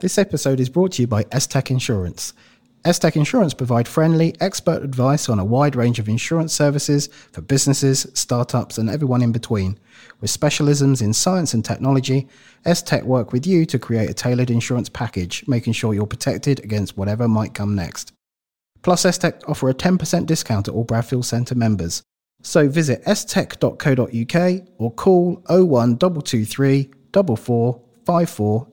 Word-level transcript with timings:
This 0.00 0.18
episode 0.18 0.60
is 0.60 0.68
brought 0.68 0.92
to 0.92 1.02
you 1.02 1.06
by 1.06 1.24
S-Tech 1.30 1.70
Insurance. 1.70 2.34
S-Tech 2.84 3.16
Insurance 3.16 3.54
provide 3.54 3.88
friendly, 3.88 4.34
expert 4.40 4.82
advice 4.82 5.28
on 5.28 5.38
a 5.38 5.44
wide 5.44 5.76
range 5.76 5.98
of 5.98 6.08
insurance 6.08 6.52
services 6.52 7.08
for 7.32 7.40
businesses, 7.40 8.06
startups, 8.12 8.76
and 8.76 8.90
everyone 8.90 9.22
in 9.22 9.32
between. 9.32 9.78
With 10.20 10.30
specialisms 10.30 11.00
in 11.00 11.14
science 11.14 11.54
and 11.54 11.64
technology, 11.64 12.28
S-Tech 12.64 13.04
work 13.04 13.32
with 13.32 13.46
you 13.46 13.64
to 13.66 13.78
create 13.78 14.10
a 14.10 14.14
tailored 14.14 14.50
insurance 14.50 14.88
package, 14.88 15.46
making 15.46 15.72
sure 15.72 15.94
you're 15.94 16.06
protected 16.06 16.62
against 16.62 16.96
whatever 16.96 17.28
might 17.28 17.54
come 17.54 17.74
next. 17.74 18.12
Plus, 18.82 19.06
S-Tech 19.06 19.48
offer 19.48 19.70
a 19.70 19.74
10% 19.74 20.26
discount 20.26 20.66
to 20.66 20.72
all 20.72 20.84
Bradfield 20.84 21.24
Centre 21.24 21.54
members. 21.54 22.02
So 22.42 22.68
visit 22.68 23.02
stech.co.uk 23.04 24.68
or 24.76 24.92
call 24.92 25.42
01223 25.48 26.90
44 28.04 28.66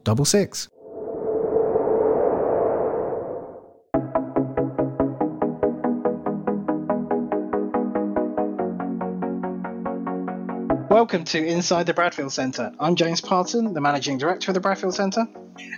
Welcome 10.91 11.23
to 11.23 11.41
Inside 11.41 11.85
the 11.85 11.93
Bradfield 11.93 12.33
Centre. 12.33 12.73
I'm 12.77 12.97
James 12.97 13.21
Parton, 13.21 13.73
the 13.73 13.79
Managing 13.79 14.17
Director 14.17 14.51
of 14.51 14.55
the 14.55 14.59
Bradfield 14.59 14.93
Centre. 14.93 15.25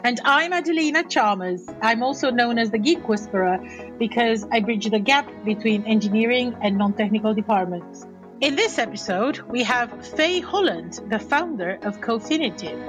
And 0.03 0.19
I'm 0.25 0.53
Adelina 0.53 1.03
Chalmers. 1.07 1.63
I'm 1.83 2.01
also 2.01 2.31
known 2.31 2.57
as 2.57 2.71
the 2.71 2.79
Geek 2.79 3.07
Whisperer 3.07 3.59
because 3.99 4.43
I 4.51 4.61
bridge 4.61 4.89
the 4.89 4.97
gap 4.97 5.29
between 5.45 5.85
engineering 5.85 6.55
and 6.63 6.79
non 6.79 6.93
technical 6.93 7.31
departments. 7.31 8.07
In 8.41 8.55
this 8.55 8.79
episode, 8.79 9.37
we 9.41 9.61
have 9.61 10.03
Faye 10.03 10.39
Holland, 10.39 10.99
the 11.11 11.19
founder 11.19 11.77
of 11.83 12.01
Cofinitive. 12.01 12.79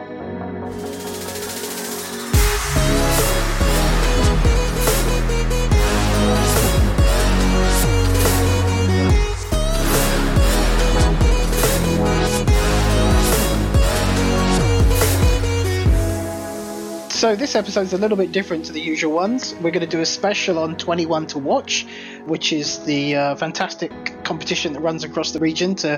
So 17.24 17.34
this 17.34 17.54
episode 17.54 17.86
is 17.86 17.94
a 17.94 17.96
little 17.96 18.18
bit 18.18 18.32
different 18.32 18.66
to 18.66 18.72
the 18.72 18.82
usual 18.82 19.14
ones. 19.14 19.54
We're 19.54 19.70
going 19.70 19.80
to 19.80 19.86
do 19.86 20.02
a 20.02 20.04
special 20.04 20.58
on 20.58 20.76
21 20.76 21.28
to 21.28 21.38
Watch, 21.38 21.86
which 22.26 22.52
is 22.52 22.84
the 22.84 23.16
uh, 23.16 23.34
fantastic 23.36 24.22
competition 24.24 24.74
that 24.74 24.80
runs 24.80 25.04
across 25.04 25.32
the 25.32 25.38
region 25.40 25.74
to 25.76 25.96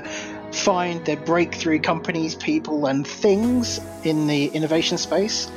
find 0.53 1.03
the 1.03 1.17
breakthrough 1.17 1.81
companies, 1.81 2.33
people, 2.33 2.85
and 2.85 3.05
things 3.05 3.81
in 4.05 4.27
the 4.27 4.45
innovation 4.45 4.97
space. 4.97 5.51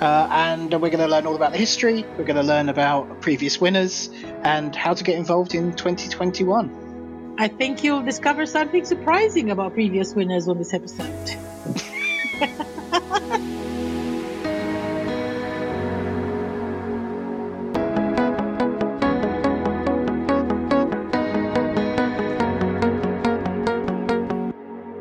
Uh, 0.00 0.28
and 0.30 0.70
we're 0.80 0.90
going 0.90 1.00
to 1.00 1.08
learn 1.08 1.26
all 1.26 1.34
about 1.34 1.50
the 1.50 1.58
history. 1.58 2.04
We're 2.16 2.22
going 2.22 2.36
to 2.36 2.44
learn 2.44 2.68
about 2.68 3.20
previous 3.20 3.60
winners 3.60 4.08
and 4.44 4.76
how 4.76 4.94
to 4.94 5.02
get 5.02 5.16
involved 5.16 5.56
in 5.56 5.74
2021. 5.74 7.34
I 7.36 7.48
think 7.48 7.82
you'll 7.82 8.04
discover 8.04 8.46
something 8.46 8.84
surprising 8.84 9.50
about 9.50 9.74
previous 9.74 10.14
winners 10.14 10.46
on 10.46 10.56
this 10.56 10.72
episode. 10.72 11.34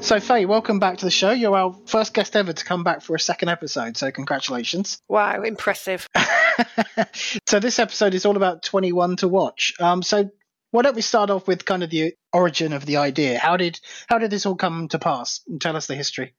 So, 0.06 0.20
Faye, 0.20 0.45
welcome 0.45 0.78
back 0.78 0.98
to 0.98 1.06
the 1.06 1.09
show. 1.09 1.31
You're 1.31 1.58
our 1.58 1.75
first 1.88 2.14
guest 2.14 2.36
ever 2.36 2.53
to 2.53 2.64
come 2.64 2.84
back 2.84 3.02
for 3.02 3.16
a 3.16 3.20
second 3.20 3.50
episode, 3.50 3.98
so 3.98 4.11
congratulations. 4.11 5.02
Wow, 5.08 5.42
impressive. 5.42 6.08
so, 7.48 7.59
this 7.59 7.80
episode 7.80 8.14
is 8.14 8.23
all 8.23 8.38
about 8.38 8.61
21 8.61 9.16
to 9.16 9.28
watch. 9.28 9.73
Um, 9.80 10.03
so, 10.03 10.30
why 10.70 10.83
don't 10.83 10.95
we 10.95 11.02
start 11.02 11.32
off 11.32 11.48
with 11.48 11.66
kind 11.66 11.82
of 11.82 11.89
the 11.89 12.14
origin 12.32 12.71
of 12.71 12.86
the 12.86 12.98
idea? 12.98 13.39
How 13.39 13.58
did 13.58 13.80
how 14.05 14.20
did 14.20 14.30
this 14.30 14.45
all 14.45 14.55
come 14.55 14.89
to 14.89 14.99
pass? 14.99 15.42
And 15.48 15.60
tell 15.60 15.76
us 15.76 15.88
the 15.88 15.95
history. 15.95 16.36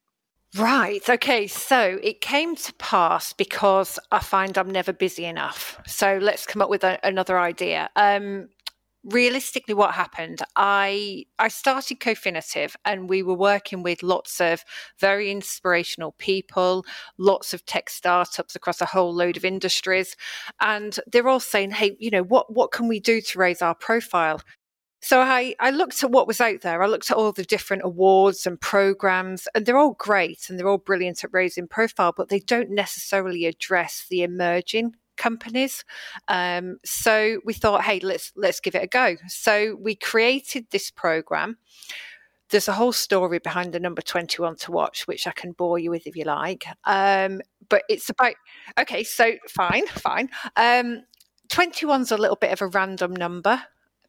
Right. 0.57 1.03
Okay. 1.09 1.49
So 1.49 1.99
it 2.01 2.21
came 2.21 2.55
to 2.55 2.73
pass 2.75 3.33
because 3.33 3.99
I 4.13 4.21
find 4.21 4.57
I'm 4.57 4.71
never 4.71 4.93
busy 4.93 5.25
enough. 5.25 5.81
So 5.89 6.19
let's 6.23 6.47
come 6.47 6.63
up 6.63 6.71
with 6.71 6.85
a, 6.85 7.01
another 7.03 7.37
idea. 7.37 7.91
Um, 7.97 8.49
realistically 9.07 9.75
what 9.75 9.95
happened 9.95 10.43
i 10.57 11.25
i 11.39 11.47
started 11.47 12.01
cofinitive 12.01 12.77
and 12.85 13.09
we 13.09 13.23
were 13.23 13.35
working 13.35 13.83
with 13.83 14.03
lots 14.03 14.41
of 14.41 14.65
very 14.99 15.31
inspirational 15.31 16.13
people 16.19 16.85
lots 17.17 17.55
of 17.55 17.65
tech 17.67 17.89
startups 17.89 18.57
across 18.57 18.81
a 18.81 18.87
whole 18.87 19.15
load 19.15 19.37
of 19.37 19.45
industries 19.45 20.17
and 20.61 20.99
they're 21.07 21.29
all 21.29 21.41
saying 21.41 21.71
hey 21.71 21.97
you 22.01 22.11
know 22.11 22.25
what 22.25 22.53
what 22.53 22.73
can 22.73 22.89
we 22.89 22.99
do 22.99 23.21
to 23.21 23.39
raise 23.39 23.63
our 23.63 23.75
profile 23.75 24.41
so 25.03 25.21
I, 25.21 25.55
I 25.61 25.71
looked 25.71 26.03
at 26.03 26.11
what 26.11 26.27
was 26.27 26.41
out 26.41 26.63
there. 26.63 26.83
I 26.83 26.87
looked 26.87 27.13
at 27.13 27.17
all 27.17 27.31
the 27.31 27.45
different 27.45 27.85
awards 27.85 28.45
and 28.45 28.61
programs, 28.61 29.47
and 29.55 29.65
they're 29.65 29.77
all 29.77 29.93
great 29.93 30.49
and 30.49 30.59
they're 30.59 30.67
all 30.67 30.79
brilliant 30.79 31.23
at 31.23 31.33
raising 31.33 31.69
profile, 31.69 32.13
but 32.17 32.29
they 32.29 32.41
don't 32.41 32.71
necessarily 32.71 33.45
address 33.47 34.07
the 34.11 34.25
emerging 34.25 34.97
companies. 35.17 35.85
Um, 36.29 36.79
so 36.85 37.41
we 37.45 37.53
thought, 37.53 37.83
hey, 37.83 38.01
let's 38.01 38.33
let's 38.37 38.61
give 38.61 38.75
it 38.75 38.83
a 38.83 38.87
go. 38.87 39.17
So 39.29 39.77
we 39.81 39.95
created 39.95 40.67
this 40.71 40.91
program. 40.91 41.59
There's 42.51 42.69
a 42.69 42.73
whole 42.73 42.93
story 42.93 43.41
behind 43.41 43.73
the 43.73 43.81
number 43.81 44.03
21 44.03 44.57
to 44.57 44.71
watch, 44.71 45.09
which 45.09 45.27
I 45.27 45.33
can 45.33 45.53
bore 45.53 45.79
you 45.81 45.91
with 45.91 46.07
if 46.07 46.15
you 46.15 46.25
like. 46.25 46.65
Um, 46.85 47.41
but 47.69 47.83
it's 47.89 48.09
about 48.09 48.35
okay, 48.79 49.03
so 49.03 49.33
fine, 49.49 49.87
fine. 49.87 50.29
Um, 50.57 51.03
21's 51.49 52.13
a 52.13 52.17
little 52.17 52.37
bit 52.37 52.53
of 52.53 52.63
a 52.63 52.69
random 52.69 53.15
number 53.15 53.63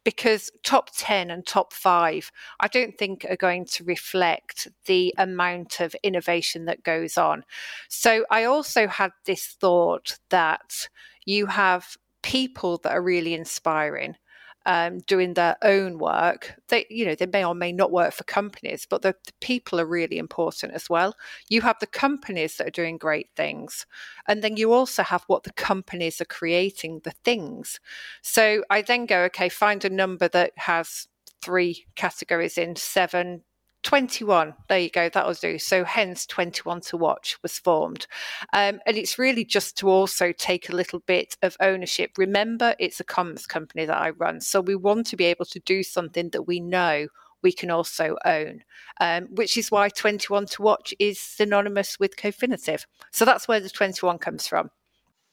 because 0.04 0.50
top 0.64 0.90
10 0.96 1.30
and 1.30 1.46
top 1.46 1.72
5 1.72 2.30
I 2.60 2.68
don't 2.68 2.96
think 2.98 3.26
are 3.28 3.36
going 3.36 3.64
to 3.66 3.84
reflect 3.84 4.68
the 4.86 5.14
amount 5.18 5.80
of 5.80 5.94
innovation 6.02 6.64
that 6.66 6.82
goes 6.82 7.18
on. 7.18 7.44
So 7.88 8.24
I 8.30 8.44
also 8.44 8.86
had 8.86 9.12
this 9.26 9.56
thought 9.60 10.18
that 10.30 10.88
you 11.24 11.46
have 11.46 11.96
people 12.22 12.78
that 12.78 12.92
are 12.92 13.02
really 13.02 13.34
inspiring 13.34 14.16
um, 14.68 14.98
doing 14.98 15.32
their 15.32 15.56
own 15.62 15.96
work. 15.98 16.54
They, 16.68 16.84
you 16.90 17.06
know, 17.06 17.14
they 17.14 17.24
may 17.24 17.42
or 17.42 17.54
may 17.54 17.72
not 17.72 17.90
work 17.90 18.12
for 18.12 18.24
companies, 18.24 18.86
but 18.88 19.00
the, 19.00 19.14
the, 19.24 19.32
people 19.40 19.80
are 19.80 19.86
really 19.86 20.18
important 20.18 20.74
as 20.74 20.90
well. 20.90 21.16
You 21.48 21.62
have 21.62 21.78
the 21.80 21.86
companies 21.86 22.58
that 22.58 22.66
are 22.66 22.70
doing 22.70 22.98
great 22.98 23.30
things, 23.34 23.86
and 24.28 24.44
then 24.44 24.58
you 24.58 24.74
also 24.74 25.02
have 25.02 25.24
what 25.26 25.44
the 25.44 25.54
companies 25.54 26.20
are 26.20 26.26
creating, 26.26 27.00
the 27.04 27.14
things. 27.24 27.80
So 28.20 28.62
I 28.68 28.82
then 28.82 29.06
go, 29.06 29.22
okay, 29.22 29.48
find 29.48 29.82
a 29.86 29.90
number 29.90 30.28
that 30.28 30.52
has 30.56 31.08
three 31.40 31.86
categories 31.96 32.58
in 32.58 32.76
seven, 32.76 33.44
21 33.88 34.52
there 34.68 34.80
you 34.80 34.90
go 34.90 35.08
that'll 35.08 35.32
do. 35.32 35.58
So 35.58 35.82
hence 35.82 36.26
21 36.26 36.82
to 36.82 36.98
watch 36.98 37.38
was 37.42 37.58
formed. 37.58 38.06
Um, 38.52 38.80
and 38.84 38.98
it's 38.98 39.18
really 39.18 39.46
just 39.46 39.78
to 39.78 39.88
also 39.88 40.30
take 40.30 40.68
a 40.68 40.76
little 40.76 41.00
bit 41.00 41.38
of 41.40 41.56
ownership. 41.58 42.10
Remember 42.18 42.74
it's 42.78 43.00
a 43.00 43.04
comms 43.04 43.48
company 43.48 43.86
that 43.86 43.96
i 43.96 44.10
run 44.10 44.42
so 44.42 44.60
we 44.60 44.74
want 44.76 45.06
to 45.06 45.16
be 45.16 45.24
able 45.24 45.46
to 45.46 45.58
do 45.60 45.82
something 45.82 46.28
that 46.30 46.42
we 46.42 46.60
know 46.60 47.06
we 47.42 47.50
can 47.50 47.70
also 47.70 48.18
own 48.26 48.62
um, 49.00 49.28
which 49.30 49.56
is 49.56 49.70
why 49.70 49.88
21 49.88 50.44
to 50.44 50.60
watch 50.60 50.92
is 50.98 51.18
synonymous 51.18 51.98
with 51.98 52.14
cofinitive. 52.18 52.86
So 53.10 53.24
that's 53.24 53.48
where 53.48 53.60
the 53.60 53.70
21 53.70 54.18
comes 54.18 54.46
from. 54.46 54.70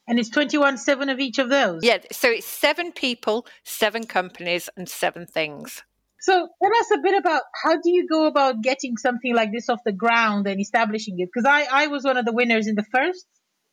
And 0.08 0.18
it's 0.18 0.30
21 0.30 0.78
seven 0.78 1.10
of 1.10 1.20
each 1.20 1.40
of 1.40 1.50
those? 1.50 1.84
Yeah 1.84 1.98
so 2.10 2.30
it's 2.30 2.48
seven 2.48 2.94
people 2.94 3.46
seven 3.66 4.06
companies 4.06 4.70
and 4.78 4.88
seven 4.88 5.26
things 5.26 5.84
so 6.26 6.34
tell 6.34 6.76
us 6.80 6.90
a 6.92 6.98
bit 6.98 7.16
about 7.16 7.44
how 7.64 7.74
do 7.74 7.92
you 7.92 8.08
go 8.08 8.26
about 8.26 8.64
getting 8.64 8.98
something 8.98 9.36
like 9.36 9.52
this 9.52 9.70
off 9.70 9.80
the 9.86 9.92
ground 9.92 10.48
and 10.48 10.60
establishing 10.60 11.20
it? 11.20 11.30
Because 11.32 11.46
I, 11.46 11.68
I 11.72 11.86
was 11.86 12.04
one 12.04 12.18
of 12.18 12.26
the 12.26 12.34
winners 12.34 12.66
in 12.66 12.74
the 12.74 12.86
first 12.92 13.28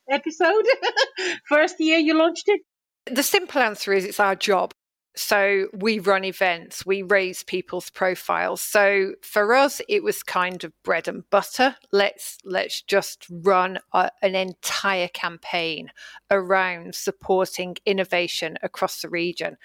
episode, 0.07 0.63
first 1.49 1.79
year 1.79 1.97
you 1.97 2.13
launched 2.13 2.43
it. 2.45 2.61
The 3.07 3.23
simple 3.23 3.59
answer 3.59 3.91
is 3.91 4.05
it's 4.05 4.19
our 4.19 4.35
job. 4.35 4.71
So 5.15 5.67
we 5.73 5.99
run 5.99 6.23
events, 6.23 6.87
we 6.87 7.03
raise 7.03 7.43
people's 7.43 7.91
profiles. 7.91 8.61
So 8.61 9.13
for 9.21 9.53
us, 9.53 9.79
it 9.87 10.03
was 10.03 10.23
kind 10.23 10.63
of 10.63 10.73
bread 10.83 11.07
and 11.07 11.29
butter. 11.29 11.75
Let's 11.91 12.39
let's 12.43 12.81
just 12.81 13.27
run 13.29 13.77
a, 13.93 14.09
an 14.23 14.33
entire 14.33 15.07
campaign 15.07 15.91
around 16.31 16.95
supporting 16.95 17.75
innovation 17.85 18.57
across 18.63 19.01
the 19.01 19.09
region. 19.09 19.57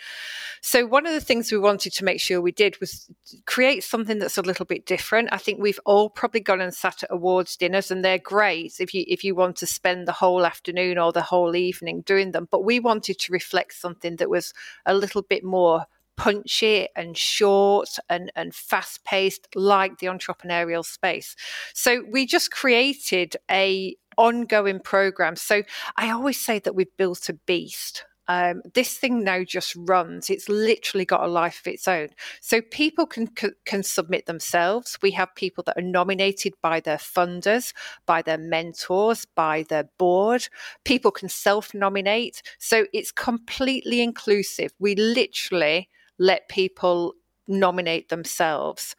So 0.60 0.84
one 0.84 1.06
of 1.06 1.14
the 1.14 1.20
things 1.20 1.50
we 1.50 1.58
wanted 1.58 1.94
to 1.94 2.04
make 2.04 2.20
sure 2.20 2.42
we 2.42 2.52
did 2.52 2.78
was 2.78 3.08
create 3.46 3.82
something 3.82 4.18
that's 4.18 4.36
a 4.36 4.42
little 4.42 4.66
bit 4.66 4.84
different. 4.84 5.30
I 5.32 5.38
think 5.38 5.60
we've 5.60 5.80
all 5.86 6.10
probably 6.10 6.40
gone 6.40 6.60
and 6.60 6.74
sat 6.74 7.02
at 7.02 7.10
awards 7.10 7.56
dinners, 7.56 7.90
and 7.90 8.04
they're 8.04 8.18
great 8.18 8.74
if 8.80 8.92
you 8.92 9.04
if 9.08 9.24
you 9.24 9.34
want 9.34 9.56
to 9.56 9.66
spend 9.66 10.06
the 10.06 10.12
whole 10.12 10.44
afternoon 10.44 10.98
or 10.98 11.10
the 11.10 11.22
whole 11.22 11.56
evening 11.56 12.02
doing 12.02 12.32
them. 12.32 12.48
But 12.50 12.64
we 12.64 12.80
wanted 12.80 13.18
to 13.20 13.32
reflect 13.32 13.72
something 13.72 14.16
that 14.16 14.28
was 14.28 14.52
a 14.84 14.92
little 14.92 15.22
bit 15.22 15.37
bit 15.38 15.44
more 15.44 15.86
punchy 16.16 16.88
and 16.96 17.16
short 17.16 17.90
and, 18.10 18.32
and 18.34 18.54
fast 18.54 19.04
paced, 19.04 19.46
like 19.54 19.98
the 19.98 20.08
entrepreneurial 20.08 20.84
space. 20.84 21.36
So 21.74 22.02
we 22.10 22.26
just 22.26 22.50
created 22.50 23.36
a 23.50 23.96
ongoing 24.16 24.80
program. 24.80 25.36
So 25.36 25.62
I 25.96 26.10
always 26.10 26.40
say 26.40 26.58
that 26.58 26.74
we've 26.74 26.96
built 26.96 27.28
a 27.28 27.34
beast. 27.34 28.04
Um, 28.28 28.62
this 28.74 28.96
thing 28.96 29.24
now 29.24 29.42
just 29.42 29.74
runs. 29.76 30.30
It's 30.30 30.48
literally 30.48 31.04
got 31.04 31.24
a 31.24 31.26
life 31.26 31.60
of 31.60 31.72
its 31.72 31.88
own. 31.88 32.08
So 32.40 32.60
people 32.60 33.06
can 33.06 33.28
can 33.64 33.82
submit 33.82 34.26
themselves. 34.26 34.98
We 35.02 35.10
have 35.12 35.34
people 35.34 35.64
that 35.64 35.78
are 35.78 35.82
nominated 35.82 36.54
by 36.62 36.80
their 36.80 36.98
funders, 36.98 37.72
by 38.06 38.22
their 38.22 38.38
mentors, 38.38 39.24
by 39.24 39.64
their 39.68 39.88
board. 39.98 40.48
People 40.84 41.10
can 41.10 41.28
self-nominate. 41.28 42.42
So 42.58 42.86
it's 42.92 43.12
completely 43.12 44.02
inclusive. 44.02 44.72
We 44.78 44.94
literally 44.94 45.88
let 46.18 46.48
people 46.48 47.14
nominate 47.46 48.10
themselves. 48.10 48.94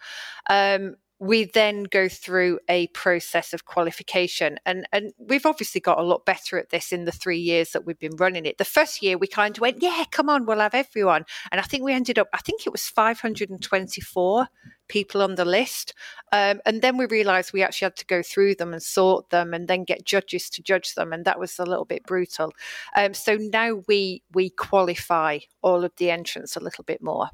Um, 0.49 0.95
we 1.19 1.45
then 1.45 1.83
go 1.83 2.07
through 2.07 2.59
a 2.69 2.87
process 2.87 3.53
of 3.53 3.65
qualification 3.65 4.57
and 4.65 4.87
and 4.93 5.11
we've 5.17 5.45
obviously 5.45 5.81
got 5.81 5.99
a 5.99 6.03
lot 6.03 6.25
better 6.25 6.57
at 6.57 6.69
this 6.69 6.91
in 6.91 7.05
the 7.05 7.11
3 7.11 7.37
years 7.37 7.71
that 7.71 7.85
we've 7.85 7.99
been 7.99 8.15
running 8.15 8.45
it. 8.45 8.57
The 8.57 8.65
first 8.65 9.01
year 9.01 9.17
we 9.17 9.27
kind 9.27 9.57
of 9.57 9.61
went 9.61 9.81
yeah 9.81 10.05
come 10.11 10.29
on 10.29 10.45
we'll 10.45 10.59
have 10.59 10.73
everyone. 10.73 11.25
And 11.51 11.59
i 11.59 11.63
think 11.63 11.83
we 11.83 11.93
ended 11.93 12.17
up 12.17 12.27
i 12.33 12.37
think 12.37 12.65
it 12.65 12.71
was 12.71 12.87
524 12.87 14.47
people 14.87 15.21
on 15.21 15.35
the 15.35 15.45
list 15.45 15.93
um, 16.31 16.61
and 16.65 16.81
then 16.81 16.97
we 16.97 17.05
realized 17.05 17.53
we 17.53 17.63
actually 17.63 17.87
had 17.87 17.95
to 17.97 18.05
go 18.05 18.21
through 18.21 18.55
them 18.55 18.73
and 18.73 18.81
sort 18.81 19.29
them 19.29 19.53
and 19.53 19.67
then 19.67 19.83
get 19.83 20.05
judges 20.05 20.49
to 20.49 20.61
judge 20.61 20.95
them 20.95 21.11
and 21.11 21.25
that 21.25 21.39
was 21.39 21.57
a 21.59 21.65
little 21.65 21.85
bit 21.85 22.03
brutal. 22.03 22.53
Um, 22.95 23.13
so 23.13 23.35
now 23.35 23.83
we 23.87 24.23
we 24.33 24.49
qualify 24.49 25.39
all 25.61 25.83
of 25.83 25.91
the 25.97 26.11
entrants 26.11 26.55
a 26.55 26.59
little 26.59 26.83
bit 26.83 27.01
more 27.01 27.29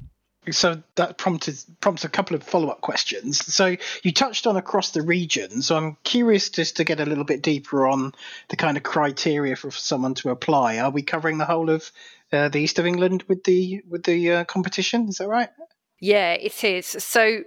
so 0.50 0.82
that 0.94 1.18
prompted 1.18 1.56
prompts 1.80 2.04
a 2.04 2.08
couple 2.08 2.36
of 2.36 2.42
follow 2.42 2.68
up 2.68 2.80
questions. 2.80 3.44
So 3.52 3.76
you 4.02 4.12
touched 4.12 4.46
on 4.46 4.56
across 4.56 4.90
the 4.90 5.02
region. 5.02 5.62
So 5.62 5.76
I'm 5.76 5.96
curious 6.04 6.50
just 6.50 6.76
to 6.76 6.84
get 6.84 7.00
a 7.00 7.06
little 7.06 7.24
bit 7.24 7.42
deeper 7.42 7.86
on 7.86 8.12
the 8.48 8.56
kind 8.56 8.76
of 8.76 8.82
criteria 8.82 9.56
for 9.56 9.70
someone 9.70 10.14
to 10.14 10.30
apply. 10.30 10.78
Are 10.78 10.90
we 10.90 11.02
covering 11.02 11.38
the 11.38 11.44
whole 11.44 11.70
of 11.70 11.90
uh, 12.32 12.48
the 12.48 12.58
east 12.58 12.78
of 12.78 12.86
England 12.86 13.24
with 13.28 13.44
the 13.44 13.82
with 13.88 14.04
the 14.04 14.32
uh, 14.32 14.44
competition? 14.44 15.08
Is 15.08 15.18
that 15.18 15.28
right? 15.28 15.48
Yeah, 16.00 16.32
it 16.34 16.62
is. 16.62 16.86
So 16.86 17.42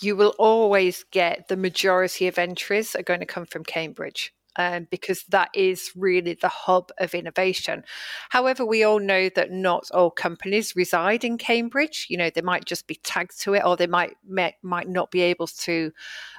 you 0.00 0.16
will 0.16 0.34
always 0.38 1.04
get 1.10 1.48
the 1.48 1.56
majority 1.56 2.28
of 2.28 2.38
entries 2.38 2.94
are 2.94 3.02
going 3.02 3.20
to 3.20 3.26
come 3.26 3.46
from 3.46 3.64
Cambridge 3.64 4.32
um, 4.56 4.86
because 4.90 5.24
that 5.28 5.50
is 5.54 5.90
really 5.96 6.34
the 6.34 6.48
hub 6.48 6.90
of 6.98 7.14
innovation. 7.14 7.84
However, 8.30 8.64
we 8.64 8.84
all 8.84 9.00
know 9.00 9.28
that 9.30 9.50
not 9.50 9.90
all 9.92 10.10
companies 10.10 10.76
reside 10.76 11.24
in 11.24 11.38
Cambridge. 11.38 12.06
You 12.08 12.18
know, 12.18 12.30
they 12.30 12.40
might 12.40 12.64
just 12.64 12.86
be 12.86 12.96
tagged 12.96 13.40
to 13.42 13.54
it, 13.54 13.62
or 13.64 13.76
they 13.76 13.86
might 13.86 14.16
might, 14.28 14.54
might 14.62 14.88
not 14.88 15.10
be 15.10 15.22
able 15.22 15.46
to 15.46 15.92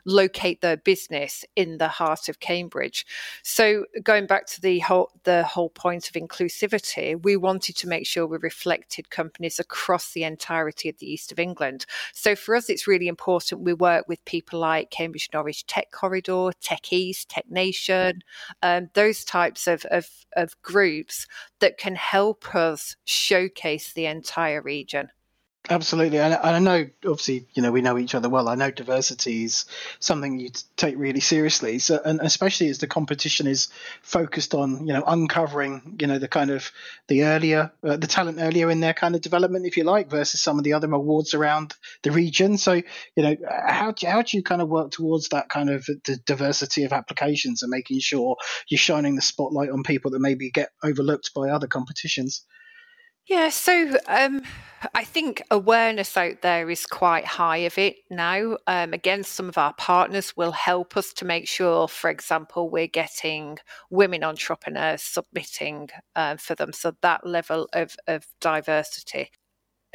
locate 0.05 0.61
their 0.61 0.77
business 0.77 1.43
in 1.55 1.77
the 1.77 1.87
heart 1.87 2.29
of 2.29 2.39
Cambridge. 2.39 3.05
So, 3.43 3.85
going 4.03 4.27
back 4.27 4.45
to 4.47 4.61
the 4.61 4.79
whole 4.79 5.11
the 5.23 5.43
whole 5.43 5.69
point 5.69 6.07
of 6.07 6.13
inclusivity, 6.13 7.21
we 7.21 7.35
wanted 7.35 7.75
to 7.77 7.87
make 7.87 8.07
sure 8.07 8.25
we 8.25 8.37
reflected 8.37 9.09
companies 9.09 9.59
across 9.59 10.11
the 10.11 10.23
entirety 10.23 10.89
of 10.89 10.99
the 10.99 11.11
east 11.11 11.31
of 11.31 11.39
England. 11.39 11.85
So, 12.13 12.35
for 12.35 12.55
us, 12.55 12.69
it's 12.69 12.87
really 12.87 13.07
important 13.07 13.61
we 13.61 13.73
work 13.73 14.07
with 14.07 14.23
people 14.25 14.59
like 14.59 14.89
Cambridge 14.91 15.29
Norwich 15.33 15.65
Tech 15.65 15.91
Corridor, 15.91 16.51
Tech 16.61 16.93
East, 16.93 17.29
Tech 17.29 17.49
Nation 17.49 18.04
um, 18.61 18.89
those 18.93 19.23
types 19.23 19.67
of, 19.67 19.85
of, 19.85 20.07
of 20.35 20.59
groups 20.61 21.27
that 21.59 21.77
can 21.77 21.95
help 21.95 22.53
us 22.55 22.95
showcase 23.05 23.93
the 23.93 24.05
entire 24.05 24.61
region. 24.61 25.09
Absolutely, 25.67 26.19
and 26.19 26.35
I 26.35 26.59
know 26.59 26.85
obviously 27.05 27.47
you 27.55 27.63
know 27.63 27.71
we 27.71 27.81
know 27.81 27.97
each 27.97 28.13
other 28.13 28.29
well. 28.29 28.47
I 28.47 28.53
know 28.53 28.69
diversity 28.69 29.45
is 29.45 29.65
something 29.99 30.39
you 30.39 30.51
take 30.77 30.95
really 30.95 31.21
seriously. 31.21 31.79
So, 31.79 31.99
and 32.05 32.19
especially 32.21 32.69
as 32.69 32.77
the 32.77 32.85
competition 32.87 33.47
is 33.47 33.69
focused 34.03 34.53
on 34.53 34.85
you 34.85 34.93
know 34.93 35.03
uncovering 35.07 35.97
you 35.99 36.05
know 36.05 36.19
the 36.19 36.27
kind 36.27 36.51
of 36.51 36.71
the 37.07 37.23
earlier 37.23 37.71
uh, 37.83 37.97
the 37.97 38.05
talent 38.05 38.37
earlier 38.41 38.69
in 38.69 38.79
their 38.79 38.93
kind 38.93 39.15
of 39.15 39.21
development, 39.21 39.65
if 39.65 39.75
you 39.75 39.85
like, 39.85 40.07
versus 40.07 40.39
some 40.39 40.59
of 40.59 40.63
the 40.63 40.73
other 40.73 40.91
awards 40.91 41.33
around 41.33 41.73
the 42.03 42.11
region. 42.11 42.59
So 42.59 42.73
you 42.73 43.23
know 43.23 43.35
how 43.49 43.91
do, 43.91 44.05
how 44.05 44.21
do 44.21 44.37
you 44.37 44.43
kind 44.43 44.61
of 44.61 44.69
work 44.69 44.91
towards 44.91 45.29
that 45.29 45.49
kind 45.49 45.71
of 45.71 45.83
the 45.85 46.17
diversity 46.27 46.83
of 46.83 46.93
applications 46.93 47.63
and 47.63 47.71
making 47.71 48.01
sure 48.01 48.35
you're 48.67 48.77
shining 48.77 49.15
the 49.15 49.21
spotlight 49.23 49.71
on 49.71 49.81
people 49.81 50.11
that 50.11 50.19
maybe 50.19 50.51
get 50.51 50.69
overlooked 50.83 51.33
by 51.33 51.49
other 51.49 51.67
competitions? 51.67 52.43
Yeah, 53.27 53.49
so 53.49 53.97
um, 54.07 54.43
I 54.93 55.03
think 55.03 55.41
awareness 55.49 56.15
out 56.15 56.41
there 56.43 56.69
is 56.69 56.85
quite 56.85 57.25
high 57.25 57.57
of 57.57 57.77
it 57.79 57.95
now. 58.11 58.57
Um, 58.67 58.93
again, 58.93 59.23
some 59.23 59.49
of 59.49 59.57
our 59.57 59.73
partners 59.73 60.37
will 60.37 60.51
help 60.51 60.95
us 60.95 61.11
to 61.13 61.25
make 61.25 61.47
sure, 61.47 61.87
for 61.87 62.11
example, 62.11 62.69
we're 62.69 62.85
getting 62.85 63.57
women 63.89 64.23
entrepreneurs 64.23 65.01
submitting 65.01 65.89
uh, 66.15 66.37
for 66.37 66.53
them. 66.53 66.71
So 66.71 66.93
that 67.01 67.25
level 67.25 67.67
of, 67.73 67.95
of 68.07 68.27
diversity. 68.41 69.31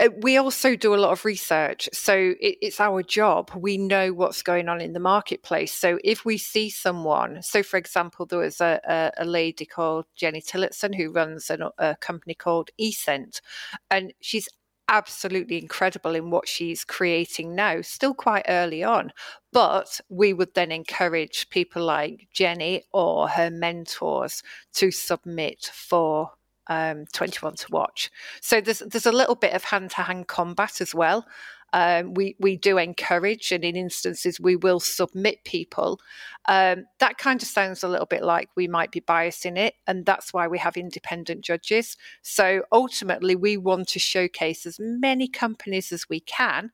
Uh, 0.00 0.08
we 0.22 0.38
also 0.38 0.74
do 0.76 0.94
a 0.94 0.96
lot 0.96 1.12
of 1.12 1.26
research. 1.26 1.88
So 1.92 2.14
it, 2.40 2.56
it's 2.62 2.80
our 2.80 3.02
job. 3.02 3.50
We 3.54 3.76
know 3.76 4.14
what's 4.14 4.42
going 4.42 4.68
on 4.68 4.80
in 4.80 4.94
the 4.94 5.00
marketplace. 5.00 5.74
So 5.74 5.98
if 6.02 6.24
we 6.24 6.38
see 6.38 6.70
someone, 6.70 7.42
so 7.42 7.62
for 7.62 7.76
example, 7.76 8.24
there 8.24 8.38
was 8.38 8.62
a, 8.62 8.80
a, 8.88 9.22
a 9.22 9.24
lady 9.26 9.66
called 9.66 10.06
Jenny 10.16 10.40
Tillotson 10.40 10.94
who 10.94 11.12
runs 11.12 11.50
an, 11.50 11.64
a 11.76 11.96
company 11.96 12.34
called 12.34 12.70
eScent, 12.80 13.42
and 13.90 14.14
she's 14.20 14.48
absolutely 14.88 15.58
incredible 15.58 16.14
in 16.16 16.30
what 16.30 16.48
she's 16.48 16.82
creating 16.82 17.54
now, 17.54 17.80
still 17.82 18.14
quite 18.14 18.44
early 18.48 18.82
on. 18.82 19.12
But 19.52 20.00
we 20.08 20.32
would 20.32 20.54
then 20.54 20.72
encourage 20.72 21.48
people 21.50 21.84
like 21.84 22.28
Jenny 22.32 22.84
or 22.92 23.28
her 23.28 23.50
mentors 23.50 24.42
to 24.74 24.90
submit 24.90 25.70
for 25.72 26.32
um, 26.70 27.04
21 27.12 27.56
to 27.56 27.66
watch. 27.70 28.10
So 28.40 28.60
there's 28.60 28.78
there's 28.78 29.04
a 29.04 29.12
little 29.12 29.34
bit 29.34 29.52
of 29.52 29.64
hand 29.64 29.90
to 29.90 30.02
hand 30.02 30.28
combat 30.28 30.80
as 30.80 30.94
well. 30.94 31.26
Um, 31.72 32.14
we 32.14 32.36
we 32.38 32.56
do 32.56 32.78
encourage, 32.78 33.52
and 33.52 33.64
in 33.64 33.76
instances 33.76 34.40
we 34.40 34.56
will 34.56 34.80
submit 34.80 35.44
people. 35.44 36.00
Um, 36.46 36.86
that 36.98 37.18
kind 37.18 37.42
of 37.42 37.48
sounds 37.48 37.82
a 37.82 37.88
little 37.88 38.06
bit 38.06 38.22
like 38.22 38.48
we 38.56 38.66
might 38.66 38.92
be 38.92 39.00
biasing 39.00 39.58
it, 39.58 39.74
and 39.86 40.06
that's 40.06 40.32
why 40.32 40.48
we 40.48 40.58
have 40.58 40.76
independent 40.76 41.42
judges. 41.42 41.96
So 42.22 42.62
ultimately, 42.72 43.36
we 43.36 43.56
want 43.56 43.88
to 43.88 43.98
showcase 43.98 44.64
as 44.64 44.78
many 44.80 45.28
companies 45.28 45.92
as 45.92 46.08
we 46.08 46.20
can, 46.20 46.70